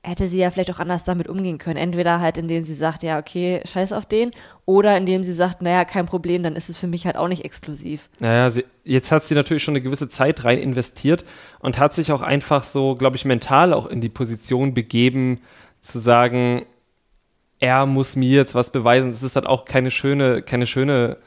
hätte 0.03 0.27
sie 0.27 0.39
ja 0.39 0.51
vielleicht 0.51 0.73
auch 0.73 0.81
anders 0.81 1.05
damit 1.05 1.29
umgehen 1.29 1.59
können. 1.59 1.77
Entweder 1.77 2.21
halt, 2.21 2.39
indem 2.39 2.65
sie 2.65 2.75
sagt, 2.75 3.03
ja, 3.03 3.19
okay, 3.19 3.61
scheiß 3.65 3.93
auf 3.93 4.07
den, 4.07 4.33
oder 4.65 4.97
indem 4.97 5.23
sie 5.23 5.35
sagt, 5.35 5.61
naja, 5.61 5.85
kein 5.85 6.07
Problem, 6.07 6.43
dann 6.43 6.57
ist 6.57 6.71
es 6.71 6.79
für 6.79 6.89
mich 6.89 7.05
halt 7.05 7.17
auch 7.17 7.29
nicht 7.29 7.45
exklusiv. 7.45 8.09
Naja, 8.19 8.51
sie, 8.51 8.65
jetzt 8.83 9.13
hat 9.13 9.25
sie 9.25 9.35
natürlich 9.35 9.63
schon 9.63 9.73
eine 9.73 9.83
gewisse 9.83 10.09
Zeit 10.09 10.45
rein 10.45 10.59
investiert 10.59 11.25
und 11.61 11.79
hat 11.79 11.95
sich 11.95 12.11
auch 12.11 12.23
einfach 12.23 12.65
so, 12.65 12.97
glaube 12.97 13.17
ich, 13.17 13.27
mental 13.27 13.73
auch 13.73 13.87
in 13.87 14.01
die 14.01 14.09
Position 14.09 14.75
begeben, 14.75 15.39
zu 15.83 15.99
sagen, 15.99 16.65
er 17.61 17.87
muss 17.87 18.17
mir 18.17 18.29
jetzt 18.31 18.55
was 18.55 18.71
beweisen. 18.73 19.11
Es 19.11 19.23
ist 19.23 19.37
halt 19.37 19.47
auch 19.47 19.65
keine 19.65 19.91
schöne, 19.91 20.43
keine 20.43 20.67
schöne, 20.67 21.19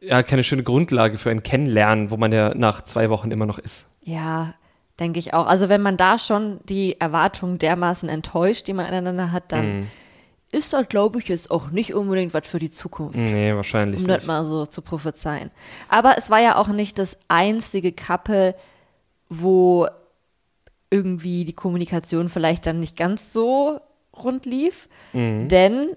ja, 0.00 0.22
keine 0.22 0.44
schöne 0.44 0.62
Grundlage 0.62 1.16
für 1.18 1.30
ein 1.30 1.42
Kennenlernen, 1.42 2.10
wo 2.10 2.16
man 2.16 2.32
ja 2.32 2.54
nach 2.54 2.82
zwei 2.82 3.10
Wochen 3.10 3.30
immer 3.30 3.46
noch 3.46 3.58
ist. 3.58 3.86
Ja, 4.04 4.54
denke 5.00 5.18
ich 5.18 5.34
auch. 5.34 5.46
Also 5.46 5.68
wenn 5.68 5.82
man 5.82 5.96
da 5.96 6.18
schon 6.18 6.60
die 6.64 7.00
Erwartungen 7.00 7.58
dermaßen 7.58 8.08
enttäuscht, 8.08 8.66
die 8.66 8.72
man 8.74 8.86
aneinander 8.86 9.32
hat, 9.32 9.50
dann 9.52 9.80
Mhm. 9.80 9.86
ist 10.52 10.72
das, 10.72 10.88
glaube 10.88 11.18
ich, 11.18 11.28
jetzt 11.28 11.50
auch 11.50 11.70
nicht 11.70 11.92
unbedingt 11.94 12.32
was 12.34 12.46
für 12.46 12.58
die 12.60 12.70
Zukunft. 12.70 13.16
Nee, 13.18 13.54
wahrscheinlich 13.54 14.00
um 14.02 14.06
das 14.06 14.18
nicht. 14.18 14.26
mal 14.26 14.44
so 14.44 14.66
zu 14.66 14.82
prophezeien. 14.82 15.50
Aber 15.88 16.16
es 16.18 16.30
war 16.30 16.40
ja 16.40 16.56
auch 16.56 16.68
nicht 16.68 16.98
das 16.98 17.18
einzige 17.28 17.92
Couple, 17.92 18.54
wo 19.28 19.88
irgendwie 20.90 21.44
die 21.44 21.52
Kommunikation 21.52 22.28
vielleicht 22.28 22.66
dann 22.66 22.80
nicht 22.80 22.96
ganz 22.96 23.32
so 23.32 23.80
rund 24.16 24.46
lief. 24.46 24.88
Mhm. 25.12 25.48
Denn 25.48 25.88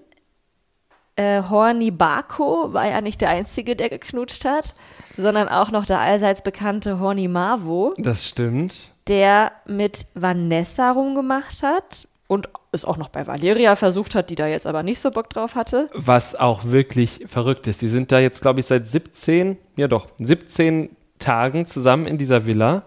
äh, 1.16 1.42
Horny 1.42 1.90
Barco 1.90 2.72
war 2.72 2.86
ja 2.88 3.00
nicht 3.00 3.20
der 3.20 3.30
Einzige, 3.30 3.76
der 3.76 3.88
geknutscht 3.88 4.44
hat, 4.44 4.74
sondern 5.16 5.48
auch 5.48 5.70
noch 5.70 5.86
der 5.86 6.00
allseits 6.00 6.42
bekannte 6.42 7.00
Horny 7.00 7.28
Marvo, 7.28 7.94
Das 7.98 8.26
stimmt. 8.26 8.90
der 9.08 9.52
mit 9.66 10.06
Vanessa 10.14 10.92
rumgemacht 10.92 11.62
hat 11.62 12.08
und 12.26 12.48
es 12.72 12.84
auch 12.84 12.96
noch 12.96 13.08
bei 13.08 13.26
Valeria 13.26 13.74
versucht 13.76 14.14
hat, 14.14 14.30
die 14.30 14.36
da 14.36 14.46
jetzt 14.46 14.66
aber 14.66 14.82
nicht 14.84 15.00
so 15.00 15.10
Bock 15.10 15.28
drauf 15.30 15.56
hatte. 15.56 15.90
Was 15.94 16.36
auch 16.36 16.64
wirklich 16.64 17.24
verrückt 17.26 17.66
ist. 17.66 17.82
Die 17.82 17.88
sind 17.88 18.12
da 18.12 18.20
jetzt, 18.20 18.40
glaube 18.40 18.60
ich, 18.60 18.66
seit 18.66 18.86
17, 18.86 19.58
ja 19.76 19.88
doch, 19.88 20.06
17 20.20 20.96
Tagen 21.18 21.66
zusammen 21.66 22.06
in 22.06 22.18
dieser 22.18 22.46
Villa. 22.46 22.84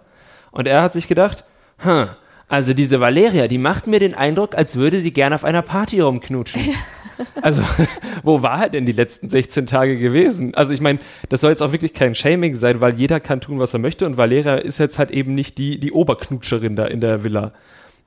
Und 0.52 0.68
er 0.68 0.82
hat 0.82 0.94
sich 0.94 1.08
gedacht, 1.10 1.44
hm, 1.78 2.10
also 2.48 2.74
diese 2.74 3.00
Valeria, 3.00 3.48
die 3.48 3.58
macht 3.58 3.88
mir 3.88 4.00
den 4.00 4.14
Eindruck, 4.14 4.56
als 4.56 4.76
würde 4.76 5.02
sie 5.02 5.12
gerne 5.12 5.36
auf 5.36 5.44
einer 5.44 5.62
Party 5.62 6.00
rumknutschen. 6.00 6.62
Also, 7.42 7.62
wo 8.24 8.42
war 8.42 8.64
er 8.64 8.70
denn 8.70 8.88
die 8.88 8.92
letzten 8.92 9.30
16 9.30 9.68
Tage 9.68 10.00
gewesen? 10.00 10.56
Also, 10.56 10.74
ich 10.74 10.82
meine, 10.82 10.98
das 11.30 11.42
soll 11.42 11.52
jetzt 11.52 11.62
auch 11.62 11.72
wirklich 11.72 11.94
kein 11.94 12.16
Shaming 12.16 12.56
sein, 12.56 12.82
weil 12.82 12.96
jeder 12.96 13.20
kann 13.20 13.40
tun, 13.40 13.60
was 13.60 13.72
er 13.72 13.80
möchte 13.80 14.08
und 14.08 14.18
Valeria 14.18 14.56
ist 14.56 14.80
jetzt 14.80 14.98
halt 14.98 15.12
eben 15.12 15.36
nicht 15.36 15.60
die, 15.60 15.80
die 15.80 15.92
Oberknutscherin 15.92 16.76
da 16.76 16.86
in 16.86 17.02
der 17.02 17.24
Villa. 17.24 17.54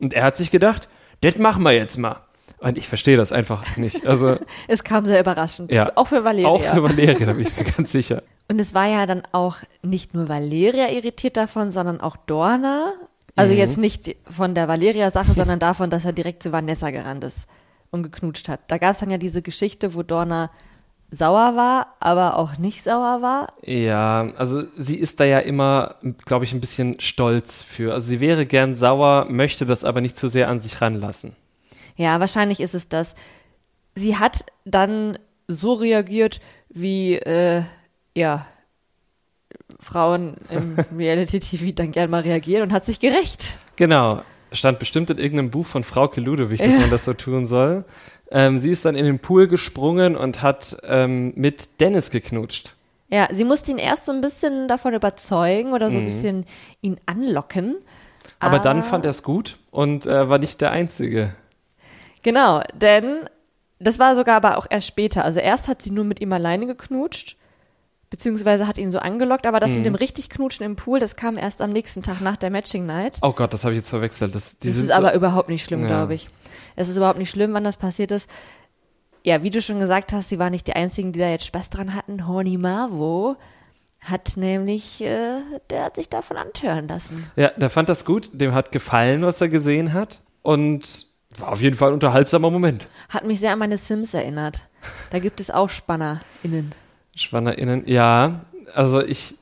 Und 0.00 0.12
er 0.12 0.24
hat 0.24 0.36
sich 0.36 0.50
gedacht, 0.50 0.88
das 1.20 1.36
machen 1.36 1.62
wir 1.62 1.72
jetzt 1.72 1.96
mal. 1.98 2.16
Und 2.58 2.78
ich 2.78 2.88
verstehe 2.88 3.16
das 3.16 3.32
einfach 3.32 3.76
nicht. 3.76 4.06
Also, 4.06 4.38
Es 4.68 4.82
kam 4.82 5.04
sehr 5.04 5.20
überraschend. 5.20 5.70
Ja. 5.70 5.92
Auch 5.94 6.08
für 6.08 6.24
Valeria. 6.24 6.48
auch 6.48 6.62
für 6.62 6.82
Valeria, 6.82 7.26
da 7.26 7.32
bin 7.34 7.46
ich 7.46 7.56
mir 7.56 7.64
ganz 7.64 7.92
sicher. 7.92 8.22
Und 8.48 8.60
es 8.60 8.74
war 8.74 8.86
ja 8.86 9.06
dann 9.06 9.22
auch 9.32 9.58
nicht 9.82 10.14
nur 10.14 10.28
Valeria 10.28 10.90
irritiert 10.90 11.36
davon, 11.36 11.70
sondern 11.70 12.00
auch 12.00 12.16
Dorna. 12.16 12.92
Also 13.36 13.52
jetzt 13.52 13.76
nicht 13.76 14.16
von 14.28 14.54
der 14.54 14.66
Valeria-Sache, 14.66 15.34
sondern 15.34 15.58
davon, 15.58 15.90
dass 15.90 16.04
er 16.04 16.12
direkt 16.12 16.42
zu 16.42 16.52
Vanessa 16.52 16.90
gerannt 16.90 17.22
ist 17.22 17.46
und 17.90 18.02
geknutscht 18.02 18.48
hat. 18.48 18.60
Da 18.68 18.78
gab 18.78 18.92
es 18.92 19.00
dann 19.00 19.10
ja 19.10 19.18
diese 19.18 19.42
Geschichte, 19.42 19.94
wo 19.94 20.02
Dorna 20.02 20.50
sauer 21.10 21.54
war, 21.54 21.94
aber 22.00 22.36
auch 22.38 22.58
nicht 22.58 22.82
sauer 22.82 23.22
war. 23.22 23.52
Ja, 23.62 24.32
also 24.36 24.62
sie 24.76 24.96
ist 24.96 25.20
da 25.20 25.24
ja 25.24 25.38
immer, 25.38 25.96
glaube 26.24 26.44
ich, 26.44 26.52
ein 26.52 26.60
bisschen 26.60 26.98
stolz 26.98 27.62
für. 27.62 27.92
Also 27.92 28.08
sie 28.08 28.20
wäre 28.20 28.46
gern 28.46 28.74
sauer, 28.74 29.26
möchte 29.28 29.66
das 29.66 29.84
aber 29.84 30.00
nicht 30.00 30.16
zu 30.16 30.28
sehr 30.28 30.48
an 30.48 30.60
sich 30.60 30.80
ranlassen. 30.80 31.36
Ja, 31.96 32.18
wahrscheinlich 32.20 32.60
ist 32.60 32.74
es 32.74 32.88
das. 32.88 33.14
Sie 33.94 34.16
hat 34.16 34.44
dann 34.64 35.18
so 35.48 35.74
reagiert, 35.74 36.40
wie, 36.68 37.14
äh, 37.14 37.62
ja, 38.14 38.46
Frauen 39.80 40.36
im 40.50 40.76
Reality-TV 40.98 41.72
dann 41.74 41.90
gern 41.90 42.10
mal 42.10 42.22
reagieren 42.22 42.62
und 42.62 42.72
hat 42.72 42.84
sich 42.84 43.00
gerecht. 43.00 43.58
Genau. 43.76 44.22
Stand 44.52 44.78
bestimmt 44.78 45.10
in 45.10 45.18
irgendeinem 45.18 45.50
Buch 45.50 45.66
von 45.66 45.82
Frauke 45.84 46.20
Ludewig, 46.20 46.60
dass 46.60 46.78
man 46.78 46.90
das 46.90 47.04
so 47.04 47.12
tun 47.12 47.46
soll. 47.46 47.84
Ähm, 48.30 48.58
sie 48.58 48.70
ist 48.70 48.84
dann 48.84 48.94
in 48.94 49.04
den 49.04 49.18
Pool 49.18 49.48
gesprungen 49.48 50.16
und 50.16 50.42
hat 50.42 50.76
ähm, 50.84 51.32
mit 51.36 51.80
Dennis 51.80 52.10
geknutscht. 52.10 52.74
Ja, 53.08 53.28
sie 53.30 53.44
musste 53.44 53.70
ihn 53.70 53.78
erst 53.78 54.04
so 54.04 54.12
ein 54.12 54.20
bisschen 54.20 54.66
davon 54.66 54.94
überzeugen 54.94 55.72
oder 55.72 55.90
so 55.90 55.98
ein 55.98 56.04
bisschen 56.04 56.44
ihn 56.80 56.98
anlocken. 57.06 57.76
Aber 58.40 58.58
dann 58.58 58.82
fand 58.82 59.04
er 59.04 59.10
es 59.10 59.22
gut 59.22 59.58
und 59.70 60.06
äh, 60.06 60.28
war 60.28 60.38
nicht 60.38 60.60
der 60.60 60.72
Einzige. 60.72 61.34
Genau, 62.22 62.62
denn 62.74 63.28
das 63.78 63.98
war 63.98 64.16
sogar 64.16 64.36
aber 64.36 64.58
auch 64.58 64.66
erst 64.68 64.88
später. 64.88 65.24
Also 65.24 65.40
erst 65.40 65.68
hat 65.68 65.82
sie 65.82 65.90
nur 65.90 66.04
mit 66.04 66.20
ihm 66.20 66.32
alleine 66.32 66.66
geknutscht, 66.66 67.36
beziehungsweise 68.10 68.66
hat 68.66 68.78
ihn 68.78 68.90
so 68.90 68.98
angelockt, 68.98 69.46
aber 69.46 69.60
das 69.60 69.72
mit 69.72 69.84
dem 69.84 69.94
richtig 69.94 70.28
Knutschen 70.30 70.64
im 70.64 70.76
Pool, 70.76 70.98
das 71.00 71.16
kam 71.16 71.36
erst 71.36 71.60
am 71.62 71.70
nächsten 71.70 72.02
Tag 72.02 72.20
nach 72.20 72.36
der 72.36 72.50
Matching 72.50 72.86
Night. 72.86 73.18
Oh 73.22 73.32
Gott, 73.32 73.52
das 73.52 73.64
habe 73.64 73.74
ich 73.74 73.78
jetzt 73.80 73.90
verwechselt. 73.90 74.34
Das, 74.34 74.56
Das 74.58 74.76
ist 74.76 74.86
so- 74.88 74.92
aber 74.92 75.14
überhaupt 75.14 75.48
nicht 75.48 75.64
schlimm, 75.64 75.80
Ja. 75.82 75.88
glaube 75.88 76.14
ich. 76.14 76.28
Es 76.76 76.88
ist 76.88 76.96
überhaupt 76.96 77.18
nicht 77.18 77.30
schlimm, 77.30 77.52
wann 77.54 77.64
das 77.64 77.76
passiert 77.76 78.10
ist. 78.12 78.30
Ja, 79.24 79.42
wie 79.42 79.50
du 79.50 79.60
schon 79.60 79.80
gesagt 79.80 80.12
hast, 80.12 80.28
sie 80.28 80.38
waren 80.38 80.52
nicht 80.52 80.68
die 80.68 80.74
einzigen, 80.76 81.12
die 81.12 81.18
da 81.18 81.28
jetzt 81.28 81.46
Spaß 81.46 81.70
dran 81.70 81.94
hatten. 81.96 82.28
Horny 82.28 82.58
Marvo 82.58 83.36
hat 84.00 84.36
nämlich, 84.36 85.00
äh, 85.02 85.40
der 85.70 85.84
hat 85.86 85.96
sich 85.96 86.08
davon 86.08 86.36
antören 86.36 86.86
lassen. 86.86 87.28
Ja, 87.34 87.48
der 87.56 87.70
fand 87.70 87.88
das 87.88 88.04
gut, 88.04 88.30
dem 88.32 88.54
hat 88.54 88.70
gefallen, 88.70 89.22
was 89.22 89.40
er 89.40 89.48
gesehen 89.48 89.92
hat 89.94 90.20
und 90.42 91.06
war 91.38 91.48
auf 91.52 91.60
jeden 91.60 91.76
Fall 91.76 91.90
ein 91.90 91.94
unterhaltsamer 91.94 92.50
Moment. 92.50 92.86
Hat 93.08 93.24
mich 93.24 93.40
sehr 93.40 93.52
an 93.52 93.58
meine 93.58 93.76
Sims 93.78 94.14
erinnert. 94.14 94.68
Da 95.10 95.18
gibt 95.18 95.40
es 95.40 95.50
auch 95.50 95.68
SpannerInnen. 95.70 96.72
SpannerInnen, 97.16 97.84
ja, 97.86 98.42
also 98.74 99.02
ich, 99.02 99.34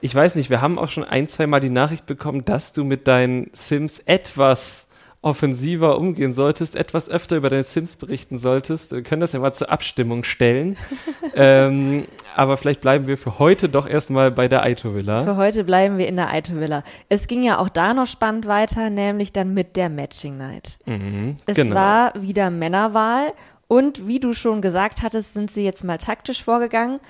ich 0.00 0.14
weiß 0.14 0.34
nicht, 0.34 0.50
wir 0.50 0.60
haben 0.60 0.78
auch 0.78 0.90
schon 0.90 1.04
ein, 1.04 1.28
zwei 1.28 1.46
Mal 1.46 1.60
die 1.60 1.70
Nachricht 1.70 2.06
bekommen, 2.06 2.42
dass 2.42 2.72
du 2.72 2.84
mit 2.84 3.06
deinen 3.06 3.50
Sims 3.52 4.00
etwas 4.00 4.86
offensiver 5.26 5.98
umgehen 5.98 6.32
solltest, 6.32 6.76
etwas 6.76 7.08
öfter 7.08 7.36
über 7.36 7.50
deine 7.50 7.64
Sims 7.64 7.96
berichten 7.96 8.38
solltest. 8.38 8.92
Wir 8.92 9.02
können 9.02 9.20
das 9.20 9.32
ja 9.32 9.40
mal 9.40 9.52
zur 9.52 9.72
Abstimmung 9.72 10.22
stellen. 10.22 10.76
ähm, 11.34 12.04
aber 12.36 12.56
vielleicht 12.56 12.80
bleiben 12.80 13.08
wir 13.08 13.18
für 13.18 13.40
heute 13.40 13.68
doch 13.68 13.88
erstmal 13.88 14.30
bei 14.30 14.46
der 14.46 14.62
Aito 14.62 14.94
Villa. 14.94 15.24
Für 15.24 15.36
heute 15.36 15.64
bleiben 15.64 15.98
wir 15.98 16.06
in 16.06 16.14
der 16.14 16.32
Aito 16.32 16.54
Villa. 16.54 16.84
Es 17.08 17.26
ging 17.26 17.42
ja 17.42 17.58
auch 17.58 17.68
da 17.68 17.92
noch 17.92 18.06
spannend 18.06 18.46
weiter, 18.46 18.88
nämlich 18.88 19.32
dann 19.32 19.52
mit 19.52 19.74
der 19.74 19.88
Matching 19.88 20.38
Night. 20.38 20.78
Mhm, 20.86 21.38
Es 21.46 21.56
genau. 21.56 21.74
war 21.74 22.12
wieder 22.14 22.50
Männerwahl 22.50 23.32
und 23.68 24.06
wie 24.06 24.20
du 24.20 24.32
schon 24.32 24.62
gesagt 24.62 25.02
hattest, 25.02 25.34
sind 25.34 25.50
sie 25.50 25.64
jetzt 25.64 25.84
mal 25.84 25.98
taktisch 25.98 26.42
vorgegangen. 26.44 27.00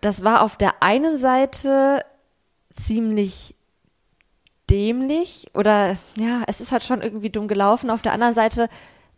Das 0.00 0.24
war 0.24 0.42
auf 0.42 0.56
der 0.56 0.82
einen 0.82 1.16
Seite 1.16 2.04
ziemlich 2.70 3.56
dämlich 4.70 5.48
oder 5.54 5.96
ja, 6.16 6.42
es 6.46 6.60
ist 6.60 6.72
halt 6.72 6.84
schon 6.84 7.02
irgendwie 7.02 7.30
dumm 7.30 7.48
gelaufen. 7.48 7.90
Auf 7.90 8.02
der 8.02 8.12
anderen 8.12 8.34
Seite 8.34 8.68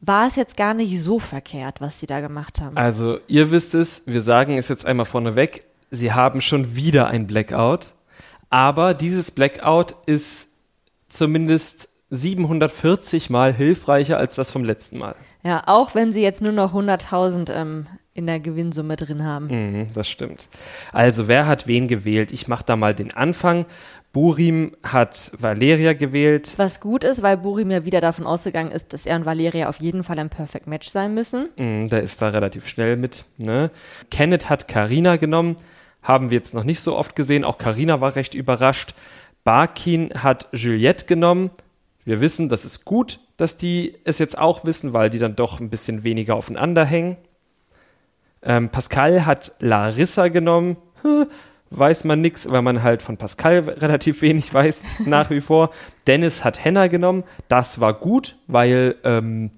war 0.01 0.27
es 0.27 0.37
jetzt 0.37 0.57
gar 0.57 0.75
nicht 0.75 1.01
so 1.01 1.19
verkehrt, 1.19 1.81
was 1.81 2.01
sie 2.01 2.07
da 2.07 2.21
gemacht 2.21 2.61
haben. 2.61 2.77
Also, 2.77 3.19
ihr 3.29 3.51
wisst 3.51 3.75
es, 3.75 4.03
wir 4.07 4.23
sagen 4.23 4.59
es 4.59 4.69
jetzt 4.69 4.85
einmal 4.85 5.07
vorneweg, 5.07 5.65
sie 5.91 6.13
haben 6.13 6.41
schon 6.41 6.75
wieder 6.75 7.07
ein 7.07 7.27
Blackout, 7.27 7.93
aber 8.51 8.95
dieses 8.95 9.31
Blackout 9.31 9.95
ist 10.07 10.49
zumindest 11.09 11.89
740 12.15 13.31
Mal 13.31 13.55
hilfreicher 13.55 14.19
als 14.19 14.35
das 14.35 14.51
vom 14.51 14.65
letzten 14.65 14.99
Mal. 14.99 15.17
Ja, 15.43 15.63
auch 15.67 15.95
wenn 15.95 16.13
sie 16.13 16.23
jetzt 16.23 16.43
nur 16.43 16.53
noch 16.53 16.75
100.000 16.75 17.51
ähm, 17.51 17.87
in 18.13 18.27
der 18.27 18.39
Gewinnsumme 18.39 18.97
drin 18.97 19.25
haben. 19.25 19.47
Mhm, 19.47 19.93
das 19.95 20.11
stimmt. 20.11 20.49
Also, 20.93 21.27
wer 21.27 21.47
hat 21.47 21.67
wen 21.67 21.89
gewählt? 21.89 22.31
Ich 22.31 22.49
mache 22.49 22.65
da 22.67 22.77
mal 22.77 22.95
den 22.95 23.15
Anfang. 23.15 23.65
Burim 24.13 24.77
hat 24.83 25.33
Valeria 25.39 25.95
gewählt. 25.95 26.53
Was 26.59 26.81
gut 26.81 27.03
ist, 27.03 27.23
weil 27.23 27.39
Burim 27.39 27.71
ja 27.71 27.87
wieder 27.87 28.03
davon 28.03 28.27
ausgegangen 28.27 28.71
ist, 28.71 28.93
dass 28.93 29.07
er 29.07 29.17
und 29.17 29.25
Valeria 29.25 29.71
auf 29.71 29.81
jeden 29.81 30.05
Fall 30.05 30.19
ein 30.19 30.29
Perfect 30.29 30.67
Match 30.67 30.89
sein 30.89 31.15
müssen. 31.15 31.49
Mhm, 31.57 31.89
der 31.89 32.03
ist 32.03 32.21
da 32.21 32.29
relativ 32.29 32.69
schnell 32.69 32.99
mit. 32.99 33.25
Ne? 33.39 33.71
Kenneth 34.11 34.51
hat 34.51 34.69
Karina 34.69 35.17
genommen. 35.17 35.57
Haben 36.03 36.29
wir 36.29 36.37
jetzt 36.37 36.53
noch 36.53 36.65
nicht 36.65 36.81
so 36.81 36.95
oft 36.95 37.17
gesehen. 37.17 37.43
Auch 37.43 37.57
Karina 37.57 38.03
war 38.03 38.17
recht 38.17 38.35
überrascht. 38.35 38.95
Barkin 39.45 40.11
hat 40.23 40.49
Juliette 40.53 41.07
genommen. 41.07 41.51
Wir 42.05 42.21
wissen, 42.21 42.49
das 42.49 42.65
ist 42.65 42.85
gut, 42.85 43.21
dass 43.37 43.57
die 43.57 43.95
es 44.05 44.19
jetzt 44.19 44.37
auch 44.39 44.65
wissen, 44.65 44.93
weil 44.93 45.11
die 45.11 45.19
dann 45.19 45.37
doch 45.37 45.61
ein 45.61 45.71
bisschen 45.71 46.03
weniger 46.05 46.35
aufeinander 46.35 46.85
hängen. 46.85 47.17
Ähm, 48.43 48.71
Pascal 48.71 49.25
hat 49.25 49.53
Larissa 49.61 50.29
genommen. 50.29 50.77
Hm, 51.03 51.27
weiß 51.71 52.05
man 52.05 52.21
nix, 52.21 52.51
weil 52.51 52.63
man 52.63 52.83
halt 52.83 53.03
von 53.03 53.17
Pascal 53.17 53.59
relativ 53.79 54.21
wenig 54.23 54.53
weiß 54.53 54.83
nach 55.07 55.31
wie 55.31 55.41
vor. 55.41 55.71
Dennis 56.07 56.45
hat 56.45 56.65
Henna 56.65 56.89
genommen. 56.89 57.23
Das 57.49 57.81
war 57.81 57.95
gut, 57.95 58.37
weil 58.49 58.97
ähm, 59.05 59.53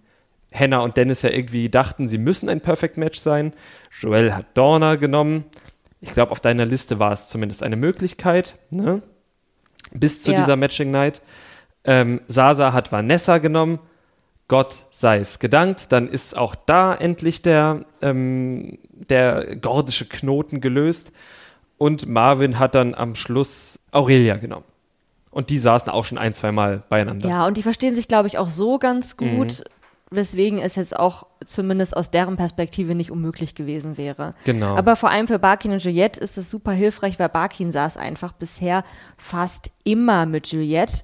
Henna 0.51 0.81
und 0.81 0.97
Dennis 0.99 1.23
ja 1.23 1.31
irgendwie 1.31 1.69
dachten, 1.71 2.09
sie 2.09 2.19
müssen 2.19 2.49
ein 2.49 2.61
Perfect 2.61 2.99
Match 2.99 3.19
sein. 3.19 3.55
Joel 4.01 4.35
hat 4.35 4.47
Dorna 4.55 4.97
genommen. 4.97 5.45
Ich 6.01 6.13
glaube, 6.13 6.31
auf 6.33 6.41
deiner 6.41 6.67
Liste 6.67 6.99
war 6.99 7.13
es 7.13 7.29
zumindest 7.29 7.63
eine 7.63 7.77
Möglichkeit, 7.77 8.57
ne? 8.71 9.03
Bis 9.93 10.23
zu 10.23 10.33
Ja. 10.33 10.41
dieser 10.41 10.57
Matching 10.57 10.91
Night. 10.91 11.23
Ähm, 11.85 12.21
Sasa 12.29 12.73
hat 12.73 12.93
Vanessa 12.93 13.39
genommen. 13.39 13.79
Gott 14.49 14.85
sei 14.91 15.19
es 15.19 15.39
gedankt. 15.39 15.93
Dann 15.93 16.09
ist 16.09 16.37
auch 16.37 16.55
da 16.55 16.95
endlich 16.95 17.43
der, 17.43 17.85
ähm, 18.03 18.79
der 18.93 19.57
gordische 19.57 20.07
Knoten 20.07 20.61
gelöst. 20.61 21.13
Und 21.79 22.07
Marvin 22.09 22.59
hat 22.59 22.75
dann 22.75 22.95
am 22.95 23.15
Schluss 23.15 23.79
Aurelia 23.91 24.37
genommen. 24.37 24.65
Und 25.31 25.51
die 25.51 25.59
saßen 25.59 25.89
auch 25.91 26.05
schon 26.05 26.19
ein, 26.19 26.33
zwei 26.33 26.53
Mal 26.53 26.83
beieinander. 26.89 27.29
Ja, 27.29 27.47
und 27.47 27.57
die 27.57 27.63
verstehen 27.63 27.95
sich, 27.95 28.07
glaube 28.07 28.29
ich, 28.29 28.39
auch 28.39 28.49
so 28.49 28.79
ganz 28.79 29.17
Mhm. 29.19 29.37
gut, 29.37 29.65
weswegen 30.11 30.61
es 30.61 30.77
jetzt 30.77 30.95
auch 30.97 31.27
zumindest 31.45 31.97
aus 31.97 32.13
deren 32.13 32.37
Perspektive 32.37 32.95
nicht 32.95 33.11
unmöglich 33.11 33.57
gewesen 33.57 33.97
wäre. 33.97 34.35
Genau. 34.45 34.77
Aber 34.77 34.95
vor 34.95 35.11
allem 35.11 35.27
für 35.27 35.41
Barkin 35.41 35.73
und 35.73 35.83
Juliette 35.83 36.21
ist 36.21 36.39
es 36.39 36.51
super 36.51 36.71
hilfreich, 36.71 37.19
weil 37.19 37.29
Barkin 37.31 37.73
saß 37.73 37.97
einfach 37.97 38.33
bisher 38.33 38.85
fast 39.17 39.71
immer 39.83 40.25
mit 40.27 40.47
Juliette, 40.53 41.03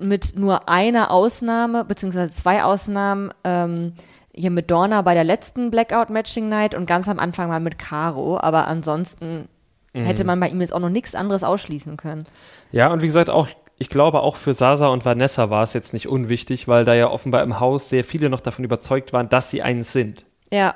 mit 0.00 0.34
nur 0.36 0.68
einer 0.68 1.10
Ausnahme, 1.10 1.84
beziehungsweise 1.84 2.32
zwei 2.32 2.62
Ausnahmen, 2.64 3.30
ähm, 3.44 3.94
hier 4.34 4.50
mit 4.50 4.70
Dorna 4.70 5.02
bei 5.02 5.14
der 5.14 5.24
letzten 5.24 5.70
Blackout 5.70 6.08
Matching 6.10 6.48
Night 6.48 6.74
und 6.74 6.86
ganz 6.86 7.08
am 7.08 7.18
Anfang 7.18 7.48
mal 7.48 7.60
mit 7.60 7.78
Caro, 7.78 8.38
aber 8.38 8.66
ansonsten 8.66 9.48
Mhm. 9.94 10.04
hätte 10.04 10.24
man 10.24 10.40
bei 10.40 10.48
ihm 10.48 10.60
jetzt 10.62 10.72
auch 10.72 10.80
noch 10.80 10.88
nichts 10.88 11.14
anderes 11.14 11.44
ausschließen 11.44 11.98
können. 11.98 12.24
Ja, 12.70 12.90
und 12.90 13.02
wie 13.02 13.06
gesagt, 13.06 13.28
auch, 13.28 13.46
ich 13.78 13.90
glaube, 13.90 14.20
auch 14.22 14.36
für 14.36 14.54
Sasa 14.54 14.86
und 14.88 15.04
Vanessa 15.04 15.50
war 15.50 15.62
es 15.62 15.74
jetzt 15.74 15.92
nicht 15.92 16.08
unwichtig, 16.08 16.66
weil 16.66 16.86
da 16.86 16.94
ja 16.94 17.10
offenbar 17.10 17.42
im 17.42 17.60
Haus 17.60 17.90
sehr 17.90 18.04
viele 18.04 18.30
noch 18.30 18.40
davon 18.40 18.64
überzeugt 18.64 19.12
waren, 19.12 19.28
dass 19.28 19.50
sie 19.50 19.60
eins 19.62 19.92
sind. 19.92 20.24
Ja. 20.50 20.74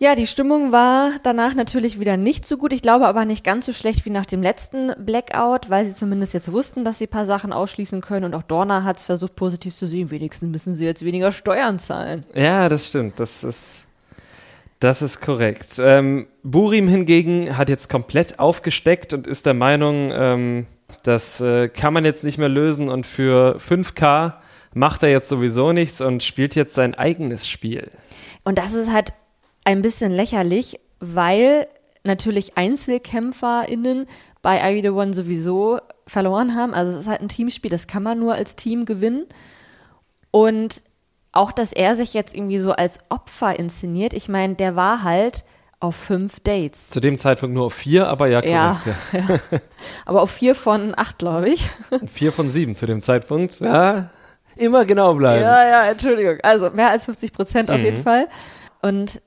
Ja, 0.00 0.14
die 0.14 0.28
Stimmung 0.28 0.70
war 0.70 1.10
danach 1.24 1.54
natürlich 1.54 1.98
wieder 1.98 2.16
nicht 2.16 2.46
so 2.46 2.56
gut. 2.56 2.72
Ich 2.72 2.82
glaube 2.82 3.08
aber 3.08 3.24
nicht 3.24 3.42
ganz 3.42 3.66
so 3.66 3.72
schlecht 3.72 4.06
wie 4.06 4.10
nach 4.10 4.26
dem 4.26 4.42
letzten 4.42 4.92
Blackout, 4.96 5.70
weil 5.70 5.84
sie 5.84 5.92
zumindest 5.92 6.34
jetzt 6.34 6.52
wussten, 6.52 6.84
dass 6.84 6.98
sie 6.98 7.06
ein 7.06 7.10
paar 7.10 7.26
Sachen 7.26 7.52
ausschließen 7.52 8.00
können. 8.00 8.26
Und 8.26 8.34
auch 8.36 8.44
Dorna 8.44 8.84
hat 8.84 8.98
es 8.98 9.02
versucht, 9.02 9.34
positiv 9.34 9.74
zu 9.74 9.88
sehen. 9.88 10.12
Wenigstens 10.12 10.52
müssen 10.52 10.76
sie 10.76 10.84
jetzt 10.84 11.04
weniger 11.04 11.32
Steuern 11.32 11.80
zahlen. 11.80 12.24
Ja, 12.32 12.68
das 12.68 12.86
stimmt. 12.86 13.18
Das 13.18 13.42
ist, 13.42 13.86
das 14.78 15.02
ist 15.02 15.20
korrekt. 15.20 15.80
Ähm, 15.80 16.28
Burim 16.44 16.86
hingegen 16.86 17.58
hat 17.58 17.68
jetzt 17.68 17.90
komplett 17.90 18.38
aufgesteckt 18.38 19.14
und 19.14 19.26
ist 19.26 19.46
der 19.46 19.54
Meinung, 19.54 20.12
ähm, 20.12 20.66
das 21.02 21.40
äh, 21.40 21.68
kann 21.68 21.92
man 21.92 22.04
jetzt 22.04 22.22
nicht 22.22 22.38
mehr 22.38 22.48
lösen 22.48 22.88
und 22.88 23.04
für 23.04 23.56
5K 23.56 24.34
macht 24.74 25.02
er 25.02 25.08
jetzt 25.08 25.28
sowieso 25.28 25.72
nichts 25.72 26.00
und 26.00 26.22
spielt 26.22 26.54
jetzt 26.54 26.76
sein 26.76 26.94
eigenes 26.94 27.48
Spiel. 27.48 27.90
Und 28.44 28.58
das 28.58 28.74
ist 28.74 28.92
halt 28.92 29.12
ein 29.68 29.82
bisschen 29.82 30.12
lächerlich, 30.12 30.80
weil 30.98 31.68
natürlich 32.02 32.56
EinzelkämpferInnen 32.56 34.06
bei 34.40 34.58
I 34.72 34.80
Be 34.80 34.88
The 34.88 34.94
One 34.94 35.12
sowieso 35.12 35.78
verloren 36.06 36.54
haben. 36.54 36.72
Also 36.72 36.92
es 36.92 37.00
ist 37.00 37.06
halt 37.08 37.20
ein 37.20 37.28
Teamspiel, 37.28 37.70
das 37.70 37.86
kann 37.86 38.02
man 38.02 38.18
nur 38.18 38.32
als 38.34 38.56
Team 38.56 38.86
gewinnen. 38.86 39.26
Und 40.30 40.82
auch, 41.32 41.52
dass 41.52 41.74
er 41.74 41.94
sich 41.96 42.14
jetzt 42.14 42.34
irgendwie 42.34 42.58
so 42.58 42.72
als 42.72 43.10
Opfer 43.10 43.58
inszeniert. 43.58 44.14
Ich 44.14 44.30
meine, 44.30 44.54
der 44.54 44.74
war 44.74 45.02
halt 45.02 45.44
auf 45.80 45.94
fünf 45.96 46.40
Dates. 46.40 46.88
Zu 46.88 47.00
dem 47.00 47.18
Zeitpunkt 47.18 47.54
nur 47.54 47.66
auf 47.66 47.74
vier, 47.74 48.08
aber 48.08 48.26
ja, 48.28 48.42
Ja. 48.42 48.80
korrekt. 49.12 49.42
Ja. 49.52 49.58
Aber 50.06 50.22
auf 50.22 50.30
vier 50.30 50.54
von 50.54 50.94
acht, 50.96 51.18
glaube 51.18 51.50
ich. 51.50 51.68
Vier 52.06 52.32
von 52.32 52.48
sieben 52.48 52.74
zu 52.74 52.86
dem 52.86 53.02
Zeitpunkt. 53.02 53.60
Ja, 53.60 54.08
immer 54.56 54.86
genau 54.86 55.12
bleiben. 55.14 55.42
Ja, 55.44 55.68
ja, 55.68 55.90
Entschuldigung. 55.90 56.38
Also 56.42 56.70
mehr 56.70 56.88
als 56.88 57.04
50 57.04 57.32
Prozent 57.34 57.70
auf 57.70 57.78
jeden 57.78 58.02
Fall. 58.02 58.28
Und 58.80 59.20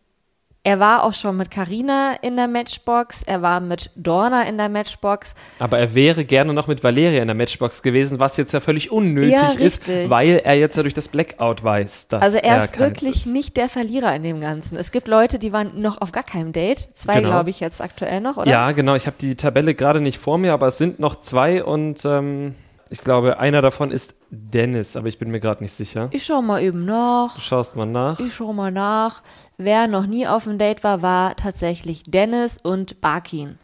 er 0.64 0.80
war 0.80 1.04
auch 1.04 1.14
schon 1.14 1.38
mit 1.38 1.50
Carina 1.50 2.14
in 2.22 2.36
der 2.36 2.48
Matchbox, 2.48 3.24
er 3.24 3.42
war 3.42 3.60
mit 3.60 3.90
Dorna 3.96 4.44
in 4.44 4.58
der 4.60 4.70
Matchbox. 4.70 5.34
Aber 5.58 5.80
er 5.80 5.96
wäre 5.96 6.24
gerne 6.24 6.54
noch 6.54 6.68
mit 6.68 6.84
Valeria 6.84 7.22
in 7.22 7.28
der 7.28 7.36
Matchbox 7.36 7.82
gewesen, 7.82 8.20
was 8.20 8.38
jetzt 8.38 8.52
ja 8.54 8.60
völlig 8.60 8.92
unnötig 8.92 9.32
Ja, 9.32 9.52
ist, 9.58 9.88
weil 10.10 10.40
er 10.44 10.54
jetzt 10.60 10.78
ja 10.78 10.84
durch 10.84 10.94
das 10.94 11.08
Blackout 11.10 11.64
weiß, 11.64 12.10
dass 12.10 12.22
Also 12.22 12.38
er 12.38 12.64
ist 12.64 12.74
keins 12.74 12.80
wirklich 12.80 13.16
ist. 13.16 13.26
nicht 13.26 13.58
der 13.58 13.70
Verlierer 13.70 14.16
in 14.16 14.22
dem 14.22 14.40
Ganzen. 14.40 14.78
Es 14.78 14.92
gibt 14.92 15.08
Leute, 15.08 15.40
die 15.40 15.52
waren 15.52 15.82
noch 15.82 16.00
auf 16.00 16.12
gar 16.12 16.24
keinem 16.24 16.52
Date. 16.54 16.90
Zwei, 16.94 17.16
Genau. 17.16 17.30
glaube 17.30 17.50
ich, 17.50 17.60
jetzt 17.60 17.82
aktuell 17.82 18.22
noch, 18.22 18.38
oder? 18.38 18.50
Ja, 18.52 18.72
genau. 18.72 18.94
Ich 18.94 19.08
habe 19.08 19.16
die 19.20 19.36
Tabelle 19.36 19.74
gerade 19.74 20.00
nicht 20.00 20.20
vor 20.20 20.38
mir, 20.38 20.54
aber 20.54 20.68
es 20.68 20.78
sind 20.78 21.00
noch 21.00 21.22
zwei 21.22 21.64
und 21.64 22.06
ähm, 22.06 22.54
ich 22.92 23.00
glaube, 23.00 23.40
einer 23.40 23.62
davon 23.64 23.90
ist 23.92 24.14
Dennis, 24.34 24.96
aber 24.96 25.10
ich 25.10 25.20
bin 25.20 25.30
mir 25.30 25.42
gerade 25.42 25.62
nicht 25.62 25.74
sicher. 25.74 26.08
Ich 26.12 26.26
schau 26.26 26.42
mal 26.42 26.64
eben 26.64 26.86
nach. 26.86 27.36
Du 27.36 27.42
schaust 27.42 27.76
mal 27.76 27.86
nach. 27.86 28.18
Ich 28.20 28.34
schau 28.34 28.54
mal 28.54 28.72
nach. 28.72 29.22
Wer 29.58 29.88
noch 29.88 30.06
nie 30.06 30.26
auf 30.26 30.46
dem 30.46 30.58
Date 30.58 30.86
war, 30.86 31.02
war 31.02 31.36
tatsächlich 31.36 32.04
Dennis 32.04 32.58
und 32.58 33.02
Barkin. 33.02 33.58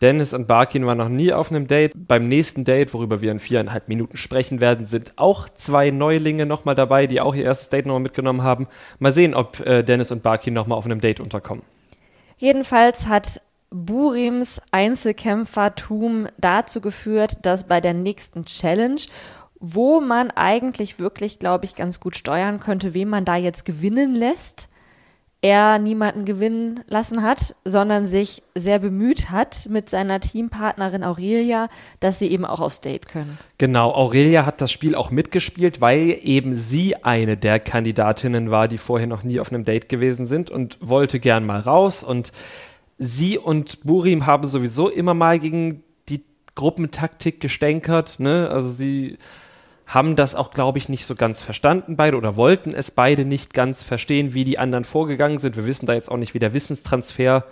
Dennis 0.00 0.32
und 0.32 0.46
Barkin 0.46 0.86
waren 0.86 0.98
noch 0.98 1.08
nie 1.08 1.32
auf 1.32 1.50
einem 1.50 1.68
Date. 1.68 1.92
Beim 1.94 2.26
nächsten 2.28 2.64
Date, 2.64 2.94
worüber 2.94 3.20
wir 3.20 3.30
in 3.30 3.38
viereinhalb 3.38 3.88
Minuten 3.88 4.16
sprechen 4.16 4.60
werden, 4.60 4.86
sind 4.86 5.12
auch 5.16 5.48
zwei 5.48 5.90
Neulinge 5.90 6.46
nochmal 6.46 6.74
dabei, 6.74 7.06
die 7.06 7.20
auch 7.20 7.34
ihr 7.34 7.44
erstes 7.44 7.68
Date 7.68 7.86
nochmal 7.86 8.02
mitgenommen 8.02 8.42
haben. 8.42 8.66
Mal 8.98 9.12
sehen, 9.12 9.34
ob 9.34 9.60
äh, 9.60 9.82
Dennis 9.84 10.10
und 10.10 10.22
Barkin 10.24 10.52
nochmal 10.54 10.78
auf 10.78 10.84
einem 10.84 11.00
Date 11.00 11.20
unterkommen. 11.20 11.64
Jedenfalls 12.38 13.06
hat 13.06 13.40
Burims 13.70 14.62
Einzelkämpfertum 14.70 16.28
dazu 16.38 16.80
geführt, 16.80 17.44
dass 17.44 17.64
bei 17.64 17.80
der 17.80 17.92
nächsten 17.92 18.44
Challenge, 18.44 19.00
wo 19.60 20.00
man 20.00 20.30
eigentlich 20.30 20.98
wirklich, 20.98 21.38
glaube 21.38 21.64
ich, 21.64 21.74
ganz 21.74 22.00
gut 22.00 22.16
steuern 22.16 22.60
könnte, 22.60 22.94
wen 22.94 23.08
man 23.08 23.24
da 23.24 23.36
jetzt 23.36 23.64
gewinnen 23.64 24.14
lässt, 24.14 24.68
er 25.40 25.78
niemanden 25.78 26.24
gewinnen 26.24 26.80
lassen 26.88 27.22
hat, 27.22 27.54
sondern 27.64 28.06
sich 28.06 28.42
sehr 28.56 28.80
bemüht 28.80 29.30
hat 29.30 29.68
mit 29.70 29.88
seiner 29.88 30.18
Teampartnerin 30.18 31.04
Aurelia, 31.04 31.68
dass 32.00 32.18
sie 32.18 32.26
eben 32.26 32.44
auch 32.44 32.60
aufs 32.60 32.80
Date 32.80 33.06
können. 33.06 33.38
Genau, 33.56 33.92
Aurelia 33.92 34.46
hat 34.46 34.60
das 34.60 34.72
Spiel 34.72 34.96
auch 34.96 35.12
mitgespielt, 35.12 35.80
weil 35.80 36.18
eben 36.22 36.56
sie 36.56 36.96
eine 37.04 37.36
der 37.36 37.60
Kandidatinnen 37.60 38.50
war, 38.50 38.66
die 38.66 38.78
vorher 38.78 39.06
noch 39.06 39.22
nie 39.22 39.38
auf 39.38 39.52
einem 39.52 39.64
Date 39.64 39.88
gewesen 39.88 40.26
sind 40.26 40.50
und 40.50 40.76
wollte 40.80 41.20
gern 41.20 41.46
mal 41.46 41.60
raus. 41.60 42.02
Und 42.02 42.32
sie 42.98 43.38
und 43.38 43.84
Burim 43.84 44.26
haben 44.26 44.44
sowieso 44.44 44.88
immer 44.88 45.14
mal 45.14 45.38
gegen 45.38 45.84
die 46.08 46.24
Gruppentaktik 46.56 47.40
gestänkert. 47.40 48.18
Ne? 48.18 48.48
Also 48.50 48.70
sie 48.70 49.18
haben 49.88 50.16
das 50.16 50.34
auch, 50.34 50.50
glaube 50.50 50.76
ich, 50.76 50.90
nicht 50.90 51.06
so 51.06 51.14
ganz 51.14 51.42
verstanden 51.42 51.96
beide 51.96 52.18
oder 52.18 52.36
wollten 52.36 52.74
es 52.74 52.90
beide 52.90 53.24
nicht 53.24 53.54
ganz 53.54 53.82
verstehen, 53.82 54.34
wie 54.34 54.44
die 54.44 54.58
anderen 54.58 54.84
vorgegangen 54.84 55.38
sind. 55.38 55.56
Wir 55.56 55.64
wissen 55.64 55.86
da 55.86 55.94
jetzt 55.94 56.10
auch 56.10 56.18
nicht, 56.18 56.34
wie 56.34 56.38
der 56.38 56.52
Wissenstransfer 56.52 57.46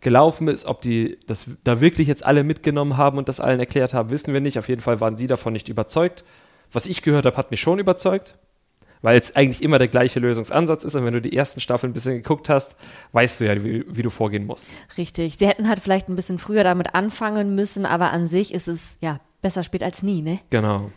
gelaufen 0.00 0.48
ist, 0.48 0.64
ob 0.64 0.80
die 0.80 1.18
das 1.26 1.44
da 1.64 1.82
wirklich 1.82 2.08
jetzt 2.08 2.24
alle 2.24 2.44
mitgenommen 2.44 2.96
haben 2.96 3.18
und 3.18 3.28
das 3.28 3.40
allen 3.40 3.60
erklärt 3.60 3.92
haben, 3.92 4.08
wissen 4.08 4.32
wir 4.32 4.40
nicht. 4.40 4.58
Auf 4.58 4.68
jeden 4.68 4.80
Fall 4.80 5.00
waren 5.00 5.16
sie 5.16 5.26
davon 5.26 5.52
nicht 5.52 5.68
überzeugt. 5.68 6.24
Was 6.72 6.86
ich 6.86 7.02
gehört 7.02 7.26
habe, 7.26 7.36
hat 7.36 7.50
mich 7.50 7.60
schon 7.60 7.78
überzeugt, 7.78 8.36
weil 9.02 9.20
es 9.20 9.36
eigentlich 9.36 9.62
immer 9.62 9.78
der 9.78 9.88
gleiche 9.88 10.18
Lösungsansatz 10.18 10.84
ist. 10.84 10.94
Und 10.94 11.04
wenn 11.04 11.12
du 11.12 11.20
die 11.20 11.36
ersten 11.36 11.60
Staffeln 11.60 11.90
ein 11.90 11.94
bisschen 11.94 12.16
geguckt 12.16 12.48
hast, 12.48 12.74
weißt 13.12 13.40
du 13.40 13.44
ja, 13.44 13.62
wie, 13.62 13.84
wie 13.86 14.02
du 14.02 14.08
vorgehen 14.08 14.46
musst. 14.46 14.70
Richtig. 14.96 15.36
Sie 15.36 15.46
hätten 15.46 15.68
halt 15.68 15.78
vielleicht 15.78 16.08
ein 16.08 16.16
bisschen 16.16 16.38
früher 16.38 16.64
damit 16.64 16.94
anfangen 16.94 17.54
müssen, 17.54 17.84
aber 17.84 18.12
an 18.12 18.26
sich 18.26 18.54
ist 18.54 18.66
es 18.66 18.96
ja 19.02 19.20
besser 19.42 19.62
spät 19.62 19.82
als 19.82 20.02
nie, 20.02 20.22
ne? 20.22 20.40
Genau. 20.48 20.90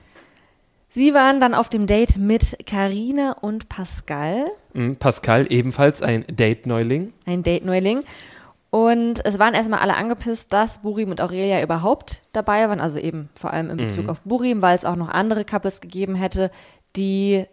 Sie 0.95 1.13
waren 1.13 1.41
dann 1.41 1.53
auf 1.53 1.67
dem 1.67 1.87
Date 1.87 2.17
mit 2.17 2.55
Karina 2.65 3.33
und 3.41 3.67
Pascal, 3.67 4.45
Mhm, 4.71 4.95
Pascal 4.95 5.45
ebenfalls 5.51 6.01
ein 6.01 6.23
Date-Neuling. 6.31 7.11
ein 7.25 7.43
Date-Neuling. 7.43 8.03
Und 8.69 9.19
es 9.25 9.37
waren 9.37 9.53
erstmal 9.53 9.79
alle 9.79 9.97
angepisst, 9.97 10.53
dass 10.53 10.81
Burim 10.83 11.11
und 11.11 11.19
Aurelia 11.19 11.61
überhaupt 11.61 12.21
dabei 12.31 12.69
waren, 12.69 12.79
also 12.79 12.97
eben 12.97 13.27
vor 13.35 13.51
allem 13.51 13.69
in 13.71 13.75
Bezug 13.75 14.07
auf 14.07 14.21
Burim, 14.21 14.61
weil 14.61 14.73
es 14.73 14.85
auch 14.85 14.95
noch 14.95 15.09
andere 15.09 15.43
Couples 15.43 15.81
gegeben 15.81 16.15
hätte, 16.15 16.49
die 16.95 17.43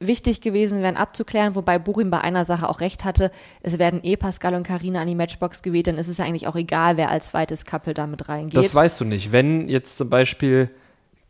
wichtig 0.00 0.40
gewesen 0.40 0.82
wären 0.82 0.96
abzuklären, 0.96 1.54
wobei 1.54 1.78
Burim 1.78 2.10
bei 2.10 2.20
einer 2.20 2.44
Sache 2.44 2.68
auch 2.68 2.80
recht 2.80 3.04
hatte, 3.04 3.30
es 3.62 3.78
werden 3.78 4.00
eh 4.02 4.16
Pascal 4.16 4.56
und 4.56 4.66
Karina 4.66 5.00
an 5.02 5.06
die 5.06 5.14
Matchbox 5.14 5.62
gewählt, 5.62 5.86
dann 5.86 5.98
ist 5.98 6.08
es 6.08 6.18
ja 6.18 6.24
eigentlich 6.24 6.48
auch 6.48 6.56
egal, 6.56 6.96
wer 6.96 7.10
als 7.10 7.26
zweites 7.26 7.64
Couple 7.64 7.94
damit 7.94 8.28
reingeht. 8.28 8.56
Das 8.56 8.74
weißt 8.74 9.00
du 9.00 9.04
nicht. 9.04 9.30
Wenn 9.30 9.68
jetzt 9.68 9.98
zum 9.98 10.10
Beispiel 10.10 10.68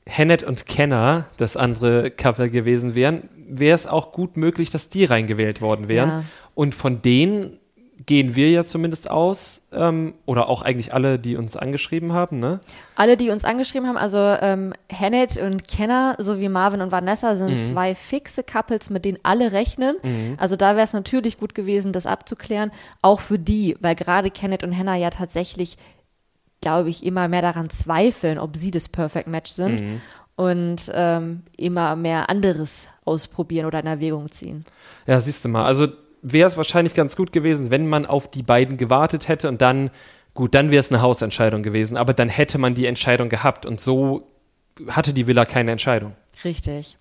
Hennett 0.07 0.43
und 0.43 0.67
Kenner 0.67 1.27
das 1.37 1.57
andere 1.57 2.11
Couple 2.11 2.51
gewesen 2.51 2.95
wären, 2.95 3.29
wäre 3.47 3.75
es 3.75 3.87
auch 3.87 4.13
gut 4.13 4.37
möglich, 4.37 4.71
dass 4.71 4.89
die 4.89 5.05
reingewählt 5.05 5.61
worden 5.61 5.89
wären. 5.89 6.09
Ja. 6.09 6.25
Und 6.55 6.75
von 6.75 7.03
denen 7.03 7.59
gehen 8.05 8.35
wir 8.35 8.51
ja 8.51 8.65
zumindest 8.65 9.11
aus, 9.11 9.69
ähm, 9.73 10.15
oder 10.27 10.49
auch 10.49 10.63
eigentlich 10.63 10.93
alle, 10.93 11.21
die 11.21 11.37
uns 11.37 11.57
angeschrieben 11.57 12.13
haben, 12.13 12.41
ne? 12.41 12.61
Alle, 12.97 13.17
die 13.17 13.31
uns 13.31 13.45
angeschrieben 13.45 13.87
haben, 13.87 13.97
also 13.97 14.19
ähm, 14.19 14.73
Hannett 14.93 15.37
und 15.37 15.69
Kenner 15.69 16.17
sowie 16.19 16.49
Marvin 16.49 16.81
und 16.81 16.91
Vanessa 16.91 17.37
sind 17.37 17.57
zwei 17.57 17.95
fixe 17.95 18.43
Couples, 18.43 18.91
mit 18.91 19.05
denen 19.05 19.19
alle 19.23 19.53
rechnen. 19.53 19.97
Also 20.37 20.57
da 20.57 20.75
wäre 20.75 20.85
es 20.85 20.95
natürlich 20.95 21.39
gut 21.39 21.55
gewesen, 21.55 21.93
das 21.93 22.07
abzuklären, 22.07 22.73
auch 23.03 23.21
für 23.21 23.39
die, 23.39 23.77
weil 23.81 23.95
gerade 23.95 24.31
Kenneth 24.31 24.65
und 24.65 24.77
Hannah 24.77 24.97
ja 24.97 25.11
tatsächlich, 25.11 25.77
glaube 26.63 26.89
ich, 26.89 27.05
immer 27.05 27.29
mehr 27.29 27.43
daran 27.43 27.69
zweifeln, 27.69 28.39
ob 28.39 28.57
sie 28.57 28.71
das 28.71 28.89
Perfect 28.89 29.29
Match 29.29 29.51
sind 29.51 29.83
und 30.37 30.91
ähm, 30.95 31.43
immer 31.57 31.95
mehr 31.97 32.31
anderes 32.31 32.89
ausprobieren 33.05 33.67
oder 33.67 33.81
in 33.81 33.87
Erwägung 33.87 34.31
ziehen. 34.33 34.65
Ja, 35.07 35.21
siehst 35.21 35.45
du 35.45 35.49
mal. 35.49 35.65
Also 35.67 35.89
wäre 36.23 36.49
es 36.49 36.57
wahrscheinlich 36.57 36.95
ganz 36.95 37.17
gut 37.17 37.33
gewesen, 37.33 37.71
wenn 37.71 37.87
man 37.87 38.07
auf 38.07 38.31
die 38.31 38.43
beiden 38.43 38.77
gewartet 38.79 39.29
hätte 39.29 39.49
und 39.49 39.61
dann, 39.61 39.91
gut, 40.35 40.55
dann 40.55 40.71
wäre 40.71 40.81
es 40.81 40.91
eine 40.91 41.03
Hausentscheidung 41.03 41.63
gewesen, 41.63 41.97
aber 41.97 42.15
dann 42.15 42.29
hätte 42.29 42.59
man 42.59 42.75
die 42.75 42.87
Entscheidung 42.87 43.29
gehabt 43.29 43.67
und 43.67 43.81
so 43.81 44.29
hatte 44.89 45.13
die 45.13 45.27
Villa 45.27 45.45
keine 45.45 45.73
Entscheidung. 45.73 46.15
Richtig. 46.45 46.97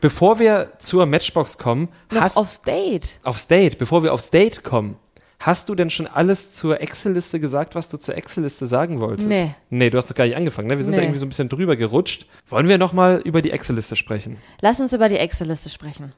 Bevor 0.00 0.38
wir 0.38 0.72
zur 0.78 1.06
Matchbox 1.06 1.58
kommen, 1.58 1.88
Noch 2.12 2.20
hast, 2.20 2.36
aufs 2.36 2.62
Date. 2.62 3.20
aufs 3.24 3.46
Date, 3.48 3.78
bevor 3.78 4.02
wir 4.02 4.12
aufs 4.12 4.30
Date 4.30 4.62
kommen, 4.62 4.96
hast 5.38 5.68
du 5.68 5.74
denn 5.74 5.90
schon 5.90 6.06
alles 6.06 6.52
zur 6.54 6.80
Excel-Liste 6.80 7.40
gesagt, 7.40 7.74
was 7.74 7.88
du 7.88 7.96
zur 7.98 8.16
Excel-Liste 8.16 8.66
sagen 8.66 9.00
wolltest? 9.00 9.28
Nee. 9.28 9.54
Nee, 9.70 9.90
du 9.90 9.98
hast 9.98 10.10
doch 10.10 10.14
gar 10.14 10.24
nicht 10.24 10.36
angefangen, 10.36 10.68
ne? 10.68 10.76
Wir 10.76 10.84
sind 10.84 10.92
da 10.94 10.98
Nee. 11.00 11.04
irgendwie 11.06 11.18
so 11.18 11.26
ein 11.26 11.30
bisschen 11.30 11.48
drüber 11.48 11.76
gerutscht. 11.76 12.26
Wollen 12.48 12.68
wir 12.68 12.78
nochmal 12.78 13.20
über 13.24 13.42
die 13.42 13.50
Excel-Liste 13.50 13.96
sprechen? 13.96 14.38
Lass 14.60 14.80
uns 14.80 14.92
über 14.92 15.08
die 15.08 15.18
Excel-Liste 15.18 15.68
sprechen. 15.68 16.12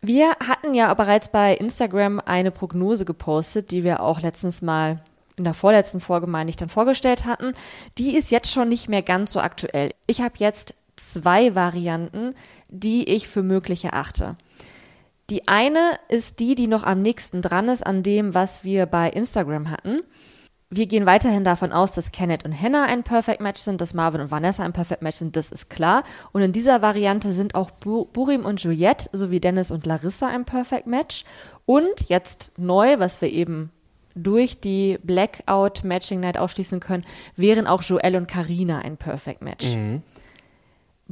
Wir 0.00 0.30
hatten 0.46 0.74
ja 0.74 0.92
bereits 0.94 1.30
bei 1.30 1.54
Instagram 1.54 2.20
eine 2.24 2.50
Prognose 2.50 3.04
gepostet, 3.04 3.70
die 3.70 3.84
wir 3.84 4.00
auch 4.02 4.20
letztens 4.20 4.60
mal 4.60 5.00
in 5.36 5.44
der 5.44 5.54
vorletzten 5.54 6.00
Folge, 6.00 6.26
meine 6.26 6.50
ich, 6.50 6.56
dann 6.56 6.68
vorgestellt 6.68 7.24
hatten. 7.24 7.52
Die 7.98 8.16
ist 8.16 8.30
jetzt 8.30 8.50
schon 8.50 8.68
nicht 8.68 8.88
mehr 8.88 9.02
ganz 9.02 9.32
so 9.32 9.40
aktuell. 9.40 9.92
Ich 10.06 10.20
habe 10.20 10.34
jetzt 10.38 10.74
zwei 10.96 11.54
Varianten, 11.54 12.34
die 12.68 13.04
ich 13.08 13.28
für 13.28 13.42
möglich 13.42 13.84
erachte. 13.84 14.36
Die 15.32 15.48
eine 15.48 15.96
ist 16.10 16.40
die, 16.40 16.54
die 16.54 16.66
noch 16.66 16.82
am 16.82 17.00
nächsten 17.00 17.40
dran 17.40 17.70
ist 17.70 17.86
an 17.86 18.02
dem, 18.02 18.34
was 18.34 18.64
wir 18.64 18.84
bei 18.84 19.08
Instagram 19.08 19.70
hatten. 19.70 20.00
Wir 20.68 20.86
gehen 20.86 21.06
weiterhin 21.06 21.42
davon 21.42 21.72
aus, 21.72 21.94
dass 21.94 22.12
Kenneth 22.12 22.44
und 22.44 22.52
Hannah 22.52 22.84
ein 22.84 23.02
Perfect 23.02 23.40
Match 23.40 23.62
sind, 23.62 23.80
dass 23.80 23.94
Marvin 23.94 24.20
und 24.20 24.30
Vanessa 24.30 24.62
ein 24.62 24.74
Perfect 24.74 25.00
Match 25.00 25.16
sind, 25.16 25.34
das 25.34 25.50
ist 25.50 25.70
klar. 25.70 26.02
Und 26.32 26.42
in 26.42 26.52
dieser 26.52 26.82
Variante 26.82 27.32
sind 27.32 27.54
auch 27.54 27.70
Bu 27.70 28.04
Burim 28.04 28.44
und 28.44 28.62
Juliette 28.62 29.08
sowie 29.14 29.40
Dennis 29.40 29.70
und 29.70 29.86
Larissa 29.86 30.28
ein 30.28 30.44
Perfect 30.44 30.86
Match. 30.86 31.24
Und 31.64 32.10
jetzt 32.10 32.52
neu, 32.58 32.98
was 32.98 33.22
wir 33.22 33.30
eben 33.30 33.70
durch 34.14 34.60
die 34.60 34.98
Blackout 35.02 35.82
Matching 35.82 36.20
Night 36.20 36.36
ausschließen 36.36 36.78
können, 36.78 37.06
wären 37.36 37.66
auch 37.66 37.82
Joel 37.82 38.16
und 38.16 38.28
Karina 38.28 38.80
ein 38.80 38.98
Perfect 38.98 39.40
Match. 39.40 39.64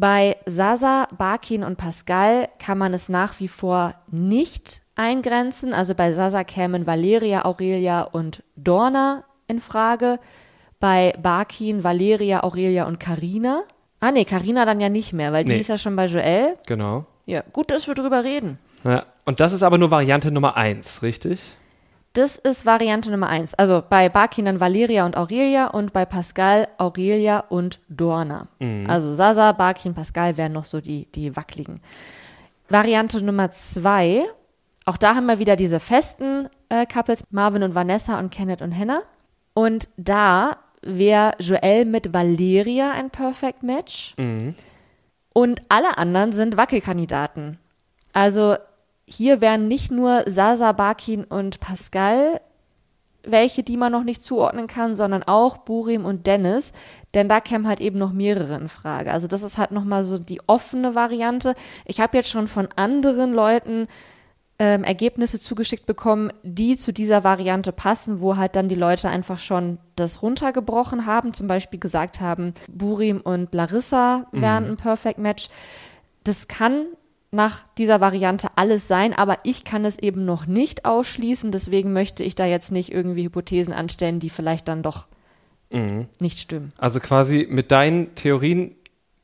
Bei 0.01 0.39
Sasa, 0.47 1.09
Barkin 1.19 1.63
und 1.63 1.77
Pascal 1.77 2.49
kann 2.59 2.79
man 2.79 2.95
es 2.95 3.11
nach 3.11 3.39
wie 3.39 3.49
vor 3.49 3.95
nicht 4.11 4.81
eingrenzen. 4.97 5.75
Also 5.75 5.95
bei 5.95 6.15
Sasa 6.15 6.43
kämen 6.43 6.87
Valeria, 6.87 7.45
Aurelia 7.45 8.03
und 8.05 8.43
Dorna 8.57 9.25
in 9.47 9.61
Frage. 9.61 10.19
Bei 10.79 11.13
Barkin, 11.23 11.85
Valeria, 11.85 12.43
Aurelia 12.45 12.87
und 12.87 12.99
Karina. 12.99 13.63
Ah 14.01 14.11
nee, 14.11 14.25
Karina 14.25 14.65
dann 14.65 14.81
ja 14.81 14.89
nicht 14.89 15.13
mehr, 15.13 15.35
weil 15.35 15.45
die 15.45 15.53
Nee. 15.53 15.59
ist 15.61 15.69
ja 15.69 15.77
schon 15.77 15.97
bei 15.97 16.07
Joel. 16.07 16.55
Genau. 16.67 17.05
Ja, 17.27 17.43
gut, 17.53 17.71
dass 17.71 17.87
wir 17.87 17.95
drüber 17.95 18.25
reden. 18.25 18.59
Ja. 18.85 19.05
Und 19.27 19.39
das 19.39 19.53
ist 19.53 19.63
aber 19.63 19.77
nur 19.77 19.91
Variante 19.91 20.31
Nummer 20.31 20.57
eins, 20.57 21.03
richtig? 21.03 21.41
Das 22.13 22.37
ist 22.37 22.67
Variante 22.67 23.11
Nummer 23.11 23.29
eins. 23.29 23.55
Also 23.55 23.83
bei 23.89 24.09
Barkin 24.09 24.47
dann 24.47 24.59
Valeria 24.59 25.07
und 25.07 25.17
Aurelia 25.17 25.69
und 25.69 25.93
bei 25.93 26.05
Pascal 26.05 26.67
Aurelia 26.77 27.41
und 27.49 27.79
Dorna. 27.89 28.49
Also 28.89 29.15
Sasa, 29.15 29.53
Barkin, 29.53 29.95
Pascal 29.95 30.37
wären 30.37 30.53
noch 30.53 30.65
so 30.65 30.81
die, 30.81 31.07
die 31.13 31.37
wackeligen. 31.37 31.81
Variante 32.69 33.25
Nummer 33.25 33.51
zwei, 33.53 34.25
auch 34.87 34.97
da 34.97 35.15
haben 35.15 35.27
wir 35.27 35.39
wieder 35.39 35.55
diese 35.55 35.79
festen 35.79 36.49
äh, 36.69 36.85
Couples, 36.87 37.25
Marvin 37.31 37.63
und 37.63 37.75
Vanessa 37.77 38.19
und 38.19 38.31
Kenneth 38.31 38.63
und 38.63 38.77
Hannah. 38.77 39.03
Und 39.55 39.89
da 39.97 40.57
wäre 40.83 41.33
Joel 41.39 41.85
mit 41.85 42.13
Valeria 42.13 42.93
ein 42.93 43.11
Perfect 43.11 43.63
Match. 43.63 44.15
Und 45.33 45.63
alle 45.69 45.97
anderen 45.99 46.33
sind 46.33 46.57
Wackelkandidaten. 46.57 47.59
Also 48.13 48.57
hier 49.11 49.41
wären 49.41 49.69
nicht 49.69 49.91
nur 49.91 50.25
Sasa, 50.27 50.73
Barkin 50.73 51.25
und 51.25 51.61
Pascal 51.61 52.41
welche, 53.23 53.63
die 53.63 53.77
man 53.77 53.93
noch 53.93 54.05
nicht 54.05 54.23
zuordnen 54.23 54.67
kann, 54.67 54.95
sondern 54.95 55.23
auch 55.23 55.59
Burim 55.59 56.05
und 56.05 56.27
Dennis, 56.27 56.73
denn 57.15 57.29
da 57.29 57.41
kämen 57.41 57.67
halt 57.67 57.81
eben 57.81 57.99
noch 57.99 58.13
mehrere 58.13 58.57
in 58.57 58.69
Frage. 58.69 59.13
Also 59.13 59.27
das 59.27 59.43
ist 59.43 59.59
halt 59.59 59.73
nochmal 59.73 60.03
so 60.03 60.19
die 60.19 60.41
offene 60.47 60.95
Variante. 60.95 61.55
Ich 61.85 62.01
habe 62.01 62.17
jetzt 62.17 62.31
schon 62.31 62.49
von 62.49 62.69
anderen 62.77 63.33
Leuten 63.33 63.89
ähm, 64.59 64.85
Ergebnisse 64.85 65.41
zugeschickt 65.41 65.87
bekommen, 65.87 66.33
die 66.43 66.77
zu 66.77 66.93
dieser 66.93 67.25
Variante 67.25 67.73
passen, 67.73 68.21
wo 68.21 68.37
halt 68.37 68.57
dann 68.57 68.69
die 68.69 68.75
Leute 68.75 69.09
einfach 69.09 69.39
schon 69.39 69.79
das 69.97 70.23
runtergebrochen 70.23 71.07
haben, 71.07 71.33
zum 71.35 71.47
Beispiel 71.47 71.81
gesagt 71.81 72.21
haben, 72.21 72.55
Burim 72.71 73.21
und 73.21 73.55
Larissa 73.55 74.27
wären 74.33 74.67
ein 74.67 74.77
Perfect 74.77 75.19
Match. 75.19 75.49
Das 76.25 76.49
kann 76.49 76.87
nach 77.31 77.65
dieser 77.79 78.01
Variante 78.01 78.49
alles 78.57 78.89
sein, 78.89 79.13
aber 79.13 79.39
ich 79.45 79.65
kann 79.65 79.85
es 79.85 79.99
eben 79.99 80.25
noch 80.25 80.47
nicht 80.47 80.85
ausschließen, 80.85 81.53
deswegen 81.53 81.93
möchte 81.93 82.25
ich 82.25 82.35
da 82.35 82.45
jetzt 82.45 82.73
nicht 82.73 82.91
irgendwie 82.93 83.25
Hypothesen 83.25 83.73
anstellen, 83.73 84.19
die 84.21 84.31
vielleicht 84.31 84.69
dann 84.69 84.83
doch 84.83 85.07
nicht 86.19 86.41
stimmen. 86.41 86.71
Also 86.79 86.99
quasi 86.99 87.47
mit 87.49 87.71
deinen 87.71 88.17
Theorien 88.17 88.75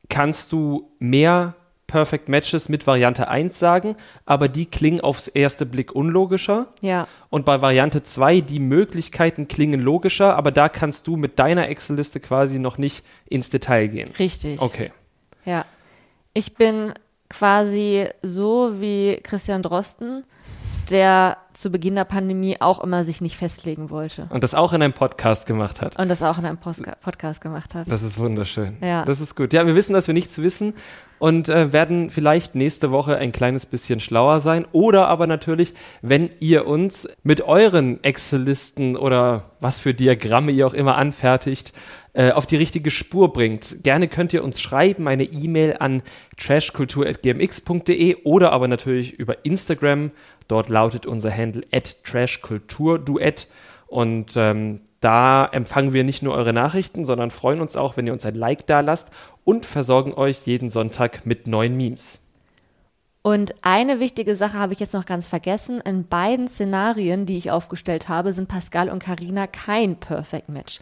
kannst 0.07 0.53
du 0.53 0.91
mehr 0.97 1.55
Perfect 1.87 2.29
Matches 2.29 2.69
mit 2.69 2.87
Variante 2.87 3.27
1 3.27 3.59
sagen, 3.59 3.97
aber 4.25 4.47
die 4.47 4.65
klingen 4.65 5.01
aufs 5.01 5.27
erste 5.27 5.65
Blick 5.65 5.93
unlogischer. 5.93 6.67
Ja, 6.81 7.07
Und 7.29 7.43
bei 7.43 7.61
Variante 7.61 8.03
2, 8.03 8.39
die 8.41 8.59
Möglichkeiten 8.59 9.49
klingen 9.49 9.81
logischer, 9.81 10.37
aber 10.37 10.51
da 10.51 10.69
kannst 10.69 11.07
du 11.07 11.17
mit 11.17 11.37
deiner 11.39 11.67
Excel-Liste 11.67 12.21
quasi 12.21 12.59
noch 12.59 12.77
nicht 12.77 13.05
ins 13.29 13.49
Detail 13.49 13.87
gehen. 13.87 14.09
richtig. 14.19 14.61
Okay. 14.61 14.93
Ja. 15.43 15.65
Ich 16.33 16.55
bin 16.55 16.93
quasi 17.29 18.07
so 18.21 18.79
wie 18.79 19.19
Christian 19.23 19.61
Drosten, 19.61 20.23
der 20.89 21.37
zu 21.57 21.71
Beginn 21.71 21.95
der 21.95 22.05
Pandemie 22.05 22.57
auch 22.59 22.83
immer 22.83 23.03
sich 23.03 23.21
nicht 23.21 23.35
festlegen 23.35 23.89
wollte 23.89 24.27
Und 24.29 24.43
das 24.43 24.53
auch 24.53 24.73
in 24.73 24.81
einem 24.81 24.93
Podcast 24.93 25.45
gemacht 25.45 25.81
hat. 25.81 25.97
und 25.99 26.09
das 26.09 26.21
auch 26.21 26.37
in 26.37 26.45
einem 26.45 26.57
Postka 26.57 26.95
Podcast 27.01 27.41
gemacht 27.41 27.73
hat. 27.75 27.89
Das 27.91 28.03
ist 28.03 28.19
wunderschön. 28.19 28.77
Ja. 28.81 29.03
Das 29.05 29.21
ist 29.21 29.35
gut. 29.35 29.53
Ja, 29.53 29.65
wir 29.65 29.75
wissen, 29.75 29.93
dass 29.93 30.07
wir 30.07 30.13
nichts 30.13 30.37
wissen 30.41 30.73
und 31.19 31.49
äh, 31.49 31.73
werden 31.73 32.11
vielleicht 32.11 32.55
nächste 32.55 32.91
Woche 32.91 33.17
ein 33.17 33.31
kleines 33.31 33.65
bisschen 33.65 33.99
schlauer 33.99 34.39
sein. 34.41 34.65
Oder 34.71 35.07
aber 35.07 35.25
natürlich, 35.27 35.73
wenn 36.01 36.29
ihr 36.39 36.67
uns 36.67 37.07
mit 37.23 37.41
euren 37.41 38.03
Excel-Listen 38.03 38.95
oder 38.95 39.51
was 39.59 39.79
für 39.79 39.93
Diagramme 39.93 40.51
ihr 40.51 40.67
auch 40.67 40.73
immer 40.73 40.95
anfertigt, 40.97 41.73
äh, 42.13 42.31
auf 42.31 42.45
die 42.45 42.55
richtige 42.55 42.91
Spur 42.91 43.31
bringt. 43.33 43.83
Gerne 43.83 44.07
könnt 44.07 44.33
ihr 44.33 44.43
uns 44.43 44.59
schreiben, 44.59 45.07
eine 45.07 45.23
E-Mail 45.23 45.77
an 45.79 46.01
trashkultur.gmx.de 46.37 48.17
oder 48.23 48.51
aber 48.51 48.67
natürlich 48.67 49.13
über 49.13 49.45
Instagram. 49.45 50.11
Dort 50.47 50.69
lautet 50.69 51.05
unser 51.05 51.31
Handle 51.31 51.46
at 51.71 52.03
trashkulturduett. 52.03 53.47
Und 53.87 54.33
ähm, 54.35 54.81
da 54.99 55.45
empfangen 55.45 55.93
wir 55.93 56.03
nicht 56.03 56.23
nur 56.23 56.33
eure 56.33 56.53
Nachrichten, 56.53 57.05
sondern 57.05 57.31
freuen 57.31 57.61
uns 57.61 57.77
auch, 57.77 57.97
wenn 57.97 58.07
ihr 58.07 58.13
uns 58.13 58.25
ein 58.25 58.35
Like 58.35 58.65
da 58.67 58.81
lasst 58.81 59.09
und 59.43 59.65
versorgen 59.65 60.13
euch 60.13 60.45
jeden 60.45 60.69
Sonntag 60.69 61.25
mit 61.25 61.47
neuen 61.47 61.77
Memes. 61.77 62.19
Und 63.21 63.55
eine 63.61 63.99
wichtige 63.99 64.35
Sache 64.35 64.57
habe 64.57 64.73
ich 64.73 64.79
jetzt 64.79 64.93
noch 64.93 65.05
ganz 65.05 65.27
vergessen. 65.27 65.81
In 65.81 66.07
beiden 66.07 66.47
Szenarien, 66.47 67.25
die 67.25 67.37
ich 67.37 67.51
aufgestellt 67.51 68.07
habe, 68.07 68.31
sind 68.31 68.47
Pascal 68.47 68.89
und 68.89 68.99
Karina 69.03 69.47
kein 69.47 69.97
Perfect 69.97 70.49
Match. 70.49 70.79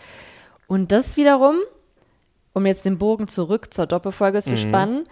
Und 0.68 0.92
das 0.92 1.18
wiederum, 1.18 1.56
um 2.54 2.66
jetzt 2.66 2.86
den 2.86 2.98
Bogen 2.98 3.28
zurück 3.28 3.74
zur 3.74 3.88
Doppelfolge 3.88 4.42
zu 4.42 4.58
spannen, 4.58 5.06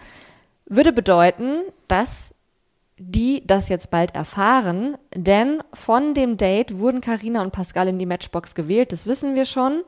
würde 0.66 0.92
bedeuten, 0.92 1.62
dass 1.88 2.33
die 2.98 3.42
das 3.46 3.68
jetzt 3.68 3.90
bald 3.90 4.14
erfahren, 4.14 4.96
denn 5.14 5.62
von 5.72 6.14
dem 6.14 6.36
Date 6.36 6.78
wurden 6.78 7.00
Karina 7.00 7.42
und 7.42 7.52
Pascal 7.52 7.88
in 7.88 7.98
die 7.98 8.06
Matchbox 8.06 8.54
gewählt, 8.54 8.92
das 8.92 9.06
wissen 9.06 9.34
wir 9.34 9.44
schon. 9.46 9.82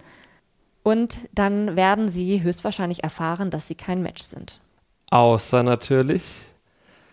Und 0.82 1.18
dann 1.32 1.74
werden 1.76 2.08
sie 2.08 2.42
höchstwahrscheinlich 2.42 3.02
erfahren, 3.04 3.50
dass 3.50 3.66
sie 3.68 3.74
kein 3.74 4.02
Match 4.02 4.22
sind. 4.22 4.60
Außer 5.10 5.62
natürlich, 5.62 6.22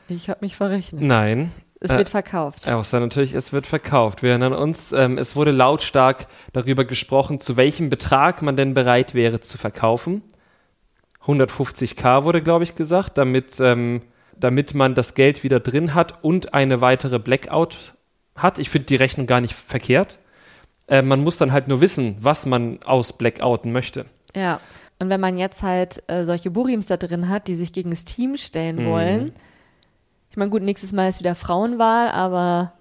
Ich 0.07 0.29
habe 0.29 0.39
mich 0.41 0.55
verrechnet. 0.55 1.01
nein, 1.01 1.51
Es 1.79 1.91
Äh, 1.91 1.97
wird 1.97 2.09
verkauft. 2.09 2.67
außer 2.69 2.99
natürlich, 2.99 3.33
es 3.33 3.51
wird 3.51 3.67
verkauft. 3.67 4.21
Wir 4.23 4.29
erinnern 4.31 4.53
uns, 4.53 4.91
ähm, 4.93 5.17
es 5.17 5.35
wurde 5.35 5.51
lautstark 5.51 6.27
darüber 6.53 6.85
gesprochen, 6.85 7.39
zu 7.39 7.57
welchem 7.57 7.89
Betrag 7.89 8.41
man 8.41 8.55
denn 8.55 8.73
bereit 8.73 9.13
wäre 9.15 9.41
zu 9.41 9.57
verkaufen. 9.57 10.21
150k 11.25 12.23
wurde, 12.23 12.41
glaube 12.41 12.63
ich, 12.63 12.75
gesagt, 12.75 13.17
damit, 13.17 13.59
ähm, 13.59 14.01
damit 14.39 14.73
man 14.73 14.93
das 14.95 15.13
Geld 15.13 15.43
wieder 15.43 15.59
drin 15.59 15.93
hat 15.93 16.23
und 16.23 16.53
eine 16.53 16.81
weitere 16.81 17.19
Blackout 17.19 17.93
hat. 18.35 18.57
Ich 18.59 18.69
finde 18.69 18.87
die 18.87 18.95
Rechnung 18.95 19.27
gar 19.27 19.41
nicht 19.41 19.53
verkehrt. 19.53 20.19
Äh, 20.87 21.01
man 21.01 21.23
muss 21.23 21.37
dann 21.37 21.51
halt 21.51 21.67
nur 21.67 21.81
wissen, 21.81 22.17
was 22.19 22.45
man 22.45 22.81
aus 22.83 23.13
Blackouten 23.13 23.71
möchte. 23.71 24.05
Ja. 24.35 24.59
Und 24.99 25.09
wenn 25.09 25.19
man 25.19 25.37
jetzt 25.37 25.63
halt 25.63 26.03
äh, 26.07 26.23
solche 26.23 26.51
Burims 26.51 26.85
da 26.85 26.97
drin 26.97 27.29
hat, 27.29 27.47
die 27.47 27.55
sich 27.55 27.73
gegen 27.73 27.89
das 27.89 28.05
Team 28.05 28.37
stellen 28.37 28.77
Mhm. 28.77 28.85
wollen, 28.85 29.33
ich 30.29 30.37
meine, 30.37 30.49
gut, 30.49 30.63
nächstes 30.63 30.93
Mal 30.93 31.09
ist 31.09 31.19
wieder 31.19 31.35
Frauenwahl, 31.35 32.09
aber 32.09 32.73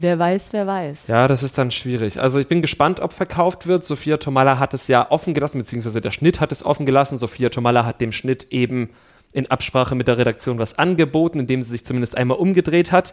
wer 0.00 0.18
weiß, 0.18 0.52
wer 0.52 0.66
weiß. 0.66 1.06
Ja, 1.08 1.28
das 1.28 1.42
ist 1.42 1.58
dann 1.58 1.70
schwierig. 1.70 2.20
Also 2.20 2.38
ich 2.38 2.48
bin 2.48 2.62
gespannt, 2.62 3.00
ob 3.00 3.12
verkauft 3.12 3.66
wird. 3.66 3.84
Sophia 3.84 4.16
Tomalla 4.16 4.58
hat 4.58 4.72
es 4.74 4.88
ja 4.88 5.10
offen 5.10 5.34
gelassen, 5.34 5.58
beziehungsweise 5.58 6.00
der 6.00 6.10
Schnitt 6.10 6.40
hat 6.40 6.50
es 6.52 6.64
offen 6.64 6.86
gelassen. 6.86 7.18
Sophia 7.18 7.50
Tomalla 7.50 7.84
hat 7.84 8.00
dem 8.00 8.10
Schnitt 8.12 8.52
eben 8.52 8.90
in 9.34 9.50
Absprache 9.50 9.94
mit 9.94 10.08
der 10.08 10.16
Redaktion 10.16 10.58
was 10.58 10.78
angeboten, 10.78 11.40
indem 11.40 11.60
sie 11.60 11.70
sich 11.70 11.84
zumindest 11.84 12.16
einmal 12.16 12.38
umgedreht 12.38 12.92
hat. 12.92 13.12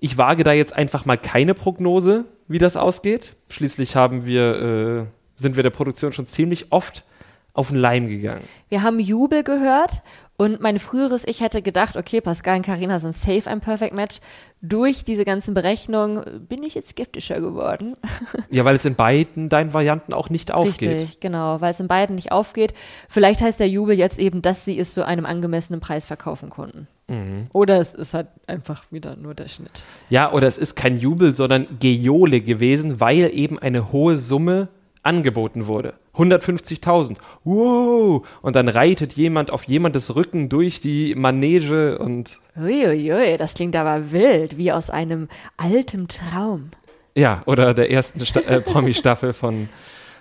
Ich 0.00 0.16
wage 0.16 0.42
da 0.42 0.52
jetzt 0.52 0.74
einfach 0.74 1.04
mal 1.04 1.18
keine 1.18 1.54
Prognose, 1.54 2.24
wie 2.48 2.58
das 2.58 2.76
ausgeht. 2.76 3.36
Schließlich 3.50 3.94
haben 3.94 4.24
wir, 4.24 5.06
äh, 5.06 5.40
sind 5.40 5.56
wir 5.56 5.62
der 5.62 5.70
Produktion 5.70 6.14
schon 6.14 6.26
ziemlich 6.26 6.72
oft 6.72 7.04
auf 7.52 7.68
den 7.68 7.76
Leim 7.76 8.08
gegangen. 8.08 8.42
Wir 8.70 8.82
haben 8.82 8.98
Jubel 8.98 9.44
gehört 9.44 10.02
Und 10.40 10.58
mein 10.58 10.78
früheres 10.78 11.26
Ich 11.26 11.42
hätte 11.42 11.60
gedacht, 11.60 11.98
okay, 11.98 12.22
Pascal 12.22 12.56
und 12.56 12.64
Karina 12.64 12.98
sind 12.98 13.14
safe 13.14 13.42
ein 13.44 13.60
Perfect 13.60 13.92
Match. 13.92 14.20
Durch 14.62 15.04
diese 15.04 15.26
ganzen 15.26 15.52
Berechnungen 15.52 16.46
bin 16.48 16.62
ich 16.62 16.74
jetzt 16.74 16.88
skeptischer 16.88 17.42
geworden. 17.42 17.94
Ja, 18.50 18.64
weil 18.64 18.74
es 18.74 18.86
in 18.86 18.94
beiden 18.94 19.50
deinen 19.50 19.74
Varianten 19.74 20.14
auch 20.14 20.30
nicht 20.30 20.50
aufgeht. 20.50 20.88
Richtig, 20.88 21.20
genau, 21.20 21.60
weil 21.60 21.72
es 21.72 21.80
in 21.80 21.88
beiden 21.88 22.14
nicht 22.14 22.32
aufgeht. 22.32 22.72
Vielleicht 23.06 23.42
heißt 23.42 23.60
der 23.60 23.68
Jubel 23.68 23.98
jetzt 23.98 24.18
eben, 24.18 24.40
dass 24.40 24.64
sie 24.64 24.78
es 24.78 24.94
zu 24.94 25.04
einem 25.04 25.26
angemessenen 25.26 25.80
Preis 25.80 26.06
verkaufen 26.06 26.48
konnten. 26.48 26.88
Mhm. 27.08 27.48
Oder 27.52 27.78
es 27.78 27.92
ist 27.92 28.14
halt 28.14 28.28
einfach 28.46 28.84
wieder 28.90 29.16
nur 29.16 29.34
der 29.34 29.48
Schnitt. 29.48 29.84
Ja, 30.08 30.32
oder 30.32 30.46
es 30.46 30.56
ist 30.56 30.74
kein 30.74 30.96
Jubel, 30.96 31.34
sondern 31.34 31.66
Geole 31.80 32.40
gewesen, 32.40 32.98
weil 32.98 33.30
eben 33.34 33.58
eine 33.58 33.92
hohe 33.92 34.16
Summe 34.16 34.68
angeboten 35.02 35.66
wurde. 35.66 35.94
150.000. 36.14 37.16
Wow! 37.44 38.26
Und 38.42 38.56
dann 38.56 38.68
reitet 38.68 39.14
jemand 39.14 39.50
auf 39.50 39.64
jemandes 39.64 40.14
Rücken 40.14 40.48
durch 40.48 40.80
die 40.80 41.14
Manege 41.14 41.98
und 41.98 42.38
Uiuiui, 42.56 43.36
das 43.38 43.54
klingt 43.54 43.76
aber 43.76 44.12
wild, 44.12 44.56
wie 44.56 44.72
aus 44.72 44.90
einem 44.90 45.28
alten 45.56 46.08
Traum. 46.08 46.70
ja, 47.14 47.42
oder 47.46 47.72
der 47.74 47.90
ersten 47.90 48.24
Sta 48.26 48.40
äh, 48.40 48.60
Promi-Staffel 48.60 49.32
von 49.32 49.68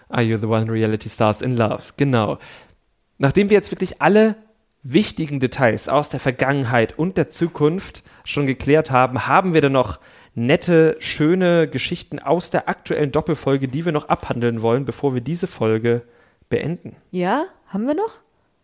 Are 0.09 0.23
You 0.23 0.37
the 0.39 0.47
One 0.47 0.71
Reality 0.71 1.09
Stars 1.09 1.41
in 1.41 1.57
Love? 1.57 1.83
Genau. 1.97 2.37
Nachdem 3.17 3.49
wir 3.49 3.55
jetzt 3.55 3.71
wirklich 3.71 4.01
alle 4.01 4.35
wichtigen 4.81 5.39
Details 5.41 5.89
aus 5.89 6.09
der 6.09 6.21
Vergangenheit 6.21 6.97
und 6.97 7.17
der 7.17 7.29
Zukunft 7.29 8.03
schon 8.23 8.47
geklärt 8.47 8.91
haben, 8.91 9.27
haben 9.27 9.53
wir 9.53 9.61
dann 9.61 9.73
noch 9.73 9.99
nette, 10.45 10.95
schöne 10.99 11.67
Geschichten 11.67 12.19
aus 12.19 12.49
der 12.51 12.69
aktuellen 12.69 13.11
Doppelfolge, 13.11 13.67
die 13.67 13.85
wir 13.85 13.91
noch 13.91 14.09
abhandeln 14.09 14.61
wollen, 14.61 14.85
bevor 14.85 15.13
wir 15.13 15.21
diese 15.21 15.47
Folge 15.47 16.01
beenden. 16.49 16.95
Ja, 17.11 17.45
haben 17.67 17.85
wir 17.87 17.93
noch? 17.95 18.19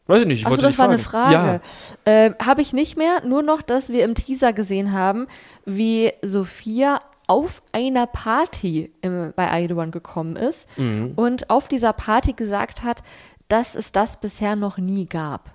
Weiß 0.07 0.21
ich 0.21 0.27
nicht. 0.27 0.41
Ich 0.41 0.47
Achso, 0.47 0.61
das 0.61 0.77
war 0.77 0.88
eine 0.89 0.97
fragen. 0.99 1.33
Frage. 1.33 1.61
Ähm, 2.05 2.35
Habe 2.43 2.61
ich 2.61 2.73
nicht 2.73 2.95
mehr, 2.95 3.25
nur 3.25 3.41
noch, 3.41 3.61
dass 3.63 3.89
wir 3.89 4.03
im 4.03 4.13
Teaser 4.13 4.53
gesehen 4.53 4.91
haben, 4.91 5.27
wie 5.65 6.11
Sophia 6.21 7.01
auf 7.27 7.63
einer 7.71 8.05
Party 8.05 8.91
im, 9.01 9.33
bei 9.35 9.63
I 9.63 9.67
The 9.67 9.73
One 9.73 9.89
gekommen 9.89 10.35
ist 10.35 10.69
Mhm. 10.77 11.13
und 11.15 11.49
auf 11.49 11.67
dieser 11.67 11.91
Party 11.93 12.33
gesagt 12.33 12.83
hat, 12.83 13.01
dass 13.47 13.73
es 13.75 13.91
das 13.91 14.19
bisher 14.19 14.55
noch 14.55 14.77
nie 14.77 15.07
gab. 15.07 15.54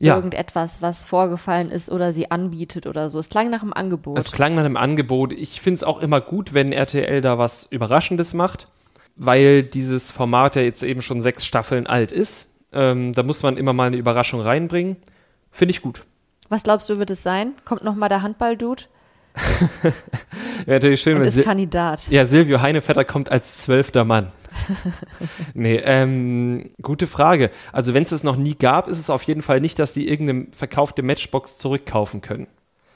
Ja, 0.00 0.14
Irgendetwas, 0.14 0.80
was 0.80 1.04
vorgefallen 1.04 1.70
ist 1.70 1.90
oder 1.90 2.12
sie 2.12 2.30
anbietet 2.30 2.86
oder 2.86 3.08
so. 3.08 3.18
Es 3.18 3.28
klang 3.28 3.50
nach 3.50 3.62
einem 3.62 3.72
Angebot. 3.72 4.16
es 4.16 4.30
klang 4.30 4.54
nach 4.54 4.64
einem 4.64 4.76
Angebot. 4.76 5.32
Ich 5.32 5.60
finde 5.60 5.74
es 5.76 5.82
auch 5.84 6.00
immer 6.00 6.20
gut, 6.20 6.54
wenn 6.54 6.72
RTL 6.72 7.20
da 7.20 7.36
was 7.38 7.66
Überraschendes 7.70 8.32
macht, 8.32 8.68
weil 9.16 9.64
dieses 9.64 10.12
Format 10.12 10.54
ja 10.54 10.62
jetzt 10.62 10.84
eben 10.84 11.02
schon 11.02 11.20
sechs 11.20 11.44
Staffeln 11.44 11.88
alt 11.88 12.12
ist. 12.12 12.46
Ähm, 12.72 13.12
da 13.12 13.24
muss 13.24 13.42
man 13.42 13.56
immer 13.56 13.72
mal 13.72 13.88
eine 13.88 13.96
Überraschung 13.96 14.40
reinbringen. 14.40 14.96
Finde 15.50 15.72
ich 15.72 15.82
gut. 15.82 16.04
was 16.48 16.62
glaubst 16.62 16.88
du, 16.90 16.98
wird 16.98 17.10
es 17.10 17.22
sein? 17.24 17.54
Kommt 17.64 17.82
noch 17.82 17.96
mal 17.96 18.08
der 18.08 18.22
Handball-Dude 18.22 18.84
Wäre 20.66 20.76
natürlich 20.80 21.00
schön, 21.00 21.14
und 21.14 21.20
wenn 21.20 21.28
ist 21.28 21.34
Sil 21.34 21.44
Kandidat. 21.44 22.08
ja, 22.08 22.24
Silvio 22.24 22.60
Heinevetter 22.60 23.04
kommt 23.04 23.30
als 23.30 23.58
zwölfter 23.58 24.04
Mann. 24.04 24.32
nee, 25.54 25.76
ähm, 25.76 26.70
gute 26.82 27.06
Frage. 27.06 27.50
Also 27.72 27.94
wenn 27.94 28.02
es 28.02 28.12
es 28.12 28.24
noch 28.24 28.36
nie 28.36 28.54
gab, 28.54 28.88
ist 28.88 28.98
es 28.98 29.10
auf 29.10 29.22
jeden 29.22 29.42
Fall 29.42 29.60
nicht, 29.60 29.78
dass 29.78 29.92
die 29.92 30.08
irgendeine 30.08 30.46
verkaufte 30.52 31.02
Matchbox 31.02 31.58
zurückkaufen 31.58 32.20
können. 32.20 32.46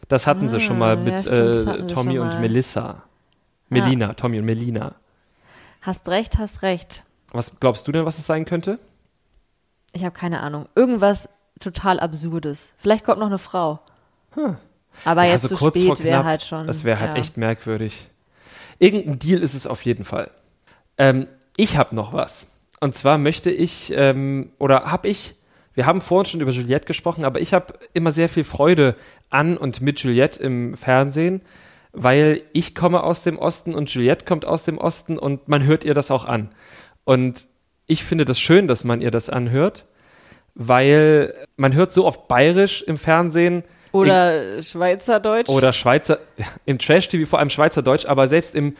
Das 0.09 0.27
hatten 0.27 0.49
sie 0.49 0.61
schon 0.61 0.79
mal 0.79 0.97
Ah, 0.97 0.99
ja, 0.99 1.05
mit 1.13 1.21
stimmt, 1.23 1.39
das 1.39 1.65
äh, 1.67 1.87
Tommy 1.87 2.19
und 2.19 2.29
mal. 2.29 2.41
Melissa. 2.41 3.05
Melina, 3.69 4.13
Tommy 4.15 4.39
und 4.39 4.45
Melina. 4.45 4.95
Hast 5.81 6.09
recht, 6.09 6.39
hast 6.39 6.63
recht. 6.63 7.05
Was 7.33 7.59
glaubst 7.61 7.87
du 7.89 7.93
denn, 7.93 8.05
was 8.05 8.19
es 8.19 8.27
sein 8.27 8.45
könnte? 8.45 8.79
Ich 9.95 10.05
habe 10.05 10.15
keine 10.15 10.41
Ahnung. 10.41 10.69
Irgendwas 10.75 11.29
total 11.59 12.01
Absurdes. 12.01 12.73
Vielleicht 12.77 13.05
kommt 13.05 13.19
noch 13.21 13.27
eine 13.29 13.39
Frau. 13.39 13.81
Aber 15.05 15.25
jetzt 15.25 15.49
zu 15.49 15.57
kurz 15.57 15.83
vor 15.83 15.97
spät 15.97 16.07
wäre 16.07 16.25
halt 16.25 16.43
schon. 16.43 16.67
Das 16.67 16.85
wäre 16.85 17.01
halt 17.01 17.15
ja. 17.15 17.21
echt 17.21 17.37
merkwürdig. 17.37 18.09
Irgendein 18.79 19.19
Deal 19.19 19.41
ist 19.41 19.55
es 19.55 19.67
auf 19.67 19.85
jeden 19.85 20.05
Fall. 20.05 20.31
Ähm, 20.99 21.27
ich 21.57 21.77
habe 21.77 21.95
noch 21.95 22.13
was. 22.13 22.49
Und 22.81 22.97
zwar 22.97 23.19
möchte 23.19 23.51
ich, 23.51 23.93
ähm, 23.95 24.51
oder 24.59 24.91
habe 24.91 25.09
ich, 25.09 25.37
wir 25.75 25.87
haben 25.87 26.01
vorhin 26.01 26.31
schon 26.31 26.41
über 26.41 26.51
Juliette 26.51 26.87
gesprochen, 26.87 27.25
aber 27.25 27.41
ich 27.41 27.55
habe 27.55 27.75
immer 27.93 28.11
sehr 28.11 28.29
viel 28.29 28.45
Freude 28.45 28.97
an 29.31 29.57
und 29.57 29.81
mit 29.81 30.01
Juliette 30.01 30.43
im 30.43 30.77
Fernsehen, 30.77 31.43
weil 31.93 32.43
ich 32.53 32.75
komme 32.75 33.05
aus 33.05 33.23
dem 33.23 33.39
Osten 33.39 33.75
und 33.75 33.93
Juliette 33.95 34.25
kommt 34.25 34.45
aus 34.45 34.65
dem 34.65 34.79
Osten 34.79 35.19
und 35.19 35.49
man 35.49 35.65
hört 35.65 35.85
ihr 35.85 35.95
das 35.95 36.11
auch 36.11 36.25
an. 36.25 36.49
Und 37.05 37.47
ich 37.87 38.05
finde 38.05 38.25
das 38.25 38.41
schön, 38.41 38.67
dass 38.67 38.85
man 38.85 39.01
ihr 39.01 39.11
das 39.11 39.29
anhört, 39.31 39.85
weil 40.55 41.35
man 41.57 41.75
hört 41.75 41.93
so 41.93 42.07
oft 42.07 42.29
bayerisch 42.29 42.83
im 42.83 42.97
Fernsehen. 42.97 43.65
Oder 43.93 44.63
Schweizerdeutsch. 44.63 45.49
Oder 45.51 45.73
Schweizer, 45.73 46.19
im 46.65 46.79
Trash-TV 46.79 47.29
vor 47.29 47.39
allem 47.39 47.51
Schweizerdeutsch, 47.51 48.07
aber 48.07 48.27
selbst 48.27 48.55
im, 48.55 48.77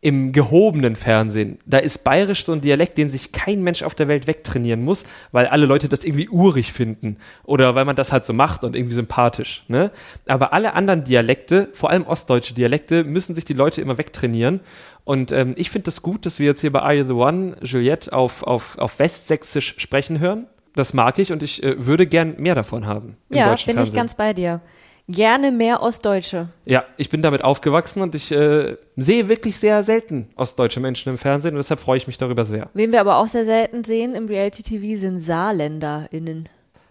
im 0.00 0.32
gehobenen 0.32 0.96
Fernsehen, 0.96 1.58
da 1.64 1.78
ist 1.78 2.02
bayerisch 2.02 2.44
so 2.44 2.52
ein 2.52 2.60
Dialekt, 2.60 2.98
den 2.98 3.08
sich 3.08 3.30
kein 3.30 3.62
Mensch 3.62 3.84
auf 3.84 3.94
der 3.94 4.08
Welt 4.08 4.26
wegtrainieren 4.26 4.84
muss, 4.84 5.04
weil 5.30 5.46
alle 5.46 5.64
Leute 5.64 5.88
das 5.88 6.02
irgendwie 6.02 6.28
urig 6.28 6.72
finden 6.72 7.18
oder 7.44 7.76
weil 7.76 7.84
man 7.84 7.94
das 7.94 8.12
halt 8.12 8.24
so 8.24 8.32
macht 8.32 8.64
und 8.64 8.74
irgendwie 8.74 8.94
sympathisch. 8.94 9.64
Ne? 9.68 9.92
Aber 10.26 10.52
alle 10.52 10.74
anderen 10.74 11.04
Dialekte, 11.04 11.68
vor 11.72 11.90
allem 11.90 12.04
ostdeutsche 12.04 12.52
Dialekte, 12.52 13.04
müssen 13.04 13.36
sich 13.36 13.44
die 13.44 13.54
Leute 13.54 13.80
immer 13.80 13.96
wegtrainieren. 13.96 14.60
Und 15.04 15.30
ähm, 15.30 15.54
ich 15.56 15.70
finde 15.70 15.88
es 15.88 15.96
das 15.96 16.02
gut, 16.02 16.26
dass 16.26 16.40
wir 16.40 16.46
jetzt 16.46 16.60
hier 16.60 16.72
bei 16.72 16.82
Are 16.82 16.94
You 16.94 17.04
the 17.04 17.12
One 17.12 17.56
Juliette 17.62 18.12
auf, 18.12 18.42
auf, 18.42 18.78
auf 18.78 18.98
Westsächsisch 18.98 19.76
sprechen 19.78 20.18
hören. 20.18 20.46
Das 20.74 20.94
mag 20.94 21.18
ich 21.18 21.32
und 21.32 21.42
ich 21.42 21.62
äh, 21.62 21.84
würde 21.84 22.06
gern 22.06 22.36
mehr 22.38 22.54
davon 22.54 22.86
haben. 22.86 23.16
Im 23.28 23.36
ja, 23.36 23.48
bin 23.48 23.58
Fernsehen. 23.58 23.82
ich 23.82 23.94
ganz 23.94 24.14
bei 24.14 24.32
dir. 24.32 24.60
Gerne 25.08 25.50
mehr 25.50 25.82
Ostdeutsche. 25.82 26.48
Ja, 26.64 26.84
ich 26.96 27.10
bin 27.10 27.22
damit 27.22 27.42
aufgewachsen 27.42 28.02
und 28.02 28.14
ich 28.14 28.30
äh, 28.30 28.76
sehe 28.96 29.28
wirklich 29.28 29.58
sehr 29.58 29.82
selten 29.82 30.28
ostdeutsche 30.36 30.78
Menschen 30.80 31.10
im 31.10 31.18
Fernsehen 31.18 31.54
und 31.54 31.58
deshalb 31.58 31.80
freue 31.80 31.96
ich 31.96 32.06
mich 32.06 32.18
darüber 32.18 32.44
sehr. 32.44 32.70
Wen 32.72 32.92
wir 32.92 33.00
aber 33.00 33.16
auch 33.16 33.26
sehr 33.26 33.44
selten 33.44 33.84
sehen 33.84 34.14
im 34.14 34.26
Reality-TV 34.26 34.98
sind 35.00 35.18
SaarländerInnen. 35.18 36.48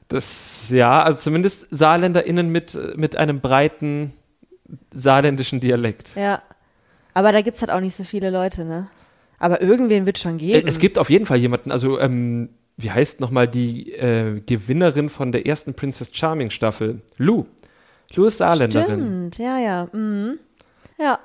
Das, 0.09 0.69
ja, 0.69 1.01
also 1.01 1.19
zumindest 1.19 1.67
SaarländerInnen 1.71 2.49
mit, 2.49 2.77
mit 2.97 3.15
einem 3.15 3.39
breiten 3.39 4.11
saarländischen 4.93 5.61
Dialekt. 5.61 6.09
Ja. 6.15 6.41
Aber 7.13 7.31
da 7.31 7.41
gibt 7.41 7.55
es 7.55 7.61
halt 7.61 7.71
auch 7.71 7.79
nicht 7.79 7.95
so 7.95 8.03
viele 8.03 8.29
Leute, 8.29 8.65
ne? 8.65 8.89
Aber 9.39 9.61
irgendwen 9.61 10.05
wird 10.05 10.17
schon 10.17 10.37
geben. 10.37 10.67
Äh, 10.67 10.69
Es 10.69 10.79
gibt 10.79 10.97
auf 10.97 11.09
jeden 11.09 11.25
Fall 11.25 11.37
jemanden, 11.37 11.71
also, 11.71 11.99
ähm, 11.99 12.49
wie 12.83 12.91
heißt 12.91 13.19
nochmal 13.19 13.47
die 13.47 13.91
äh, 13.93 14.41
Gewinnerin 14.45 15.09
von 15.09 15.31
der 15.31 15.45
ersten 15.45 15.73
Princess 15.73 16.11
Charming 16.13 16.49
Staffel? 16.49 17.01
Lou. 17.17 17.45
Lou 18.13 18.25
ist 18.25 18.39
Saarländerin. 18.39 18.99
Stimmt, 18.99 19.37
ja, 19.37 19.59
ja. 19.59 19.87
Mhm. 19.91 20.39
Ja. 20.99 21.19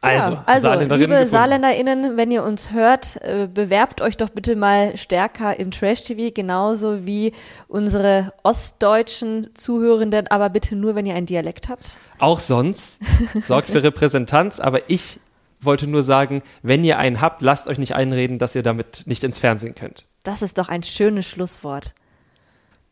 Also, 0.00 0.32
ja, 0.32 0.42
also 0.46 0.62
Saarländerin 0.62 1.00
liebe 1.00 1.12
gefunden. 1.12 1.30
SaarländerInnen, 1.30 2.16
wenn 2.16 2.30
ihr 2.30 2.44
uns 2.44 2.72
hört, 2.72 3.16
äh, 3.22 3.48
bewerbt 3.52 4.00
euch 4.00 4.16
doch 4.16 4.28
bitte 4.28 4.54
mal 4.54 4.96
stärker 4.96 5.58
im 5.58 5.70
Trash-TV, 5.70 6.32
genauso 6.34 7.06
wie 7.06 7.32
unsere 7.66 8.32
ostdeutschen 8.42 9.50
Zuhörenden, 9.54 10.28
aber 10.28 10.50
bitte 10.50 10.76
nur, 10.76 10.94
wenn 10.94 11.06
ihr 11.06 11.14
einen 11.14 11.26
Dialekt 11.26 11.68
habt. 11.68 11.96
Auch 12.18 12.40
sonst 12.40 13.00
sorgt 13.40 13.70
für 13.70 13.82
Repräsentanz, 13.82 14.60
aber 14.60 14.88
ich 14.88 15.20
wollte 15.60 15.86
nur 15.86 16.02
sagen, 16.04 16.42
wenn 16.62 16.84
ihr 16.84 16.98
einen 16.98 17.20
habt, 17.20 17.42
lasst 17.42 17.66
euch 17.66 17.78
nicht 17.78 17.94
einreden, 17.94 18.38
dass 18.38 18.54
ihr 18.54 18.62
damit 18.62 19.02
nicht 19.06 19.24
ins 19.24 19.38
Fernsehen 19.38 19.74
könnt. 19.74 20.04
Das 20.22 20.42
ist 20.42 20.58
doch 20.58 20.68
ein 20.68 20.82
schönes 20.82 21.26
Schlusswort. 21.26 21.94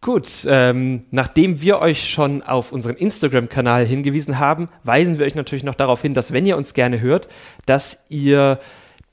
Gut, 0.00 0.46
ähm, 0.48 1.04
nachdem 1.10 1.60
wir 1.60 1.80
euch 1.80 2.08
schon 2.10 2.42
auf 2.42 2.70
unserem 2.70 2.96
Instagram-Kanal 2.96 3.86
hingewiesen 3.86 4.38
haben, 4.38 4.68
weisen 4.84 5.18
wir 5.18 5.26
euch 5.26 5.34
natürlich 5.34 5.64
noch 5.64 5.74
darauf 5.74 6.02
hin, 6.02 6.14
dass 6.14 6.32
wenn 6.32 6.46
ihr 6.46 6.56
uns 6.56 6.74
gerne 6.74 7.00
hört, 7.00 7.28
dass 7.64 8.04
ihr 8.08 8.60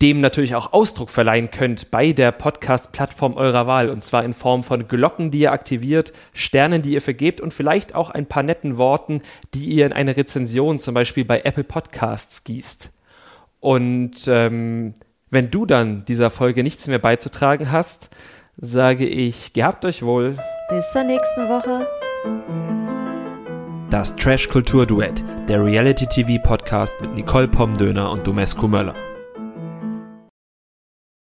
dem 0.03 0.19
natürlich 0.19 0.53
auch 0.53 0.73
Ausdruck 0.73 1.09
verleihen 1.09 1.49
könnt 1.49 1.89
bei 1.89 2.11
der 2.11 2.33
Podcast-Plattform 2.33 3.35
eurer 3.35 3.67
Wahl. 3.67 3.89
Und 3.89 4.03
zwar 4.03 4.25
in 4.25 4.33
Form 4.33 4.61
von 4.61 4.89
Glocken, 4.89 5.31
die 5.31 5.39
ihr 5.39 5.53
aktiviert, 5.53 6.11
Sternen, 6.33 6.81
die 6.81 6.91
ihr 6.91 7.01
vergebt 7.01 7.39
und 7.39 7.53
vielleicht 7.53 7.95
auch 7.95 8.09
ein 8.09 8.25
paar 8.25 8.43
netten 8.43 8.77
Worten, 8.77 9.21
die 9.53 9.63
ihr 9.65 9.85
in 9.85 9.93
eine 9.93 10.17
Rezension 10.17 10.79
zum 10.79 10.93
Beispiel 10.93 11.23
bei 11.23 11.41
Apple 11.45 11.63
Podcasts 11.63 12.43
gießt. 12.43 12.91
Und 13.61 14.27
ähm, 14.27 14.93
wenn 15.33 15.49
du 15.49 15.65
dann 15.65 16.05
dieser 16.05 16.29
Folge 16.29 16.61
nichts 16.61 16.87
mehr 16.87 16.99
beizutragen 16.99 17.71
hast, 17.71 18.09
sage 18.57 19.07
ich, 19.07 19.53
gehabt 19.53 19.83
euch 19.83 20.03
wohl. 20.03 20.37
Bis 20.69 20.91
zur 20.91 21.03
nächsten 21.03 21.49
Woche. 21.49 21.87
Das 23.89 24.15
Trash 24.15 24.47
Kultur 24.49 24.85
Duett, 24.85 25.23
der 25.47 25.63
Reality 25.63 26.05
TV 26.05 26.41
Podcast 26.41 26.95
mit 27.01 27.15
Nicole 27.15 27.47
Pomdöner 27.47 28.11
und 28.11 28.25
Domescu 28.27 28.67
Möller. 28.67 28.93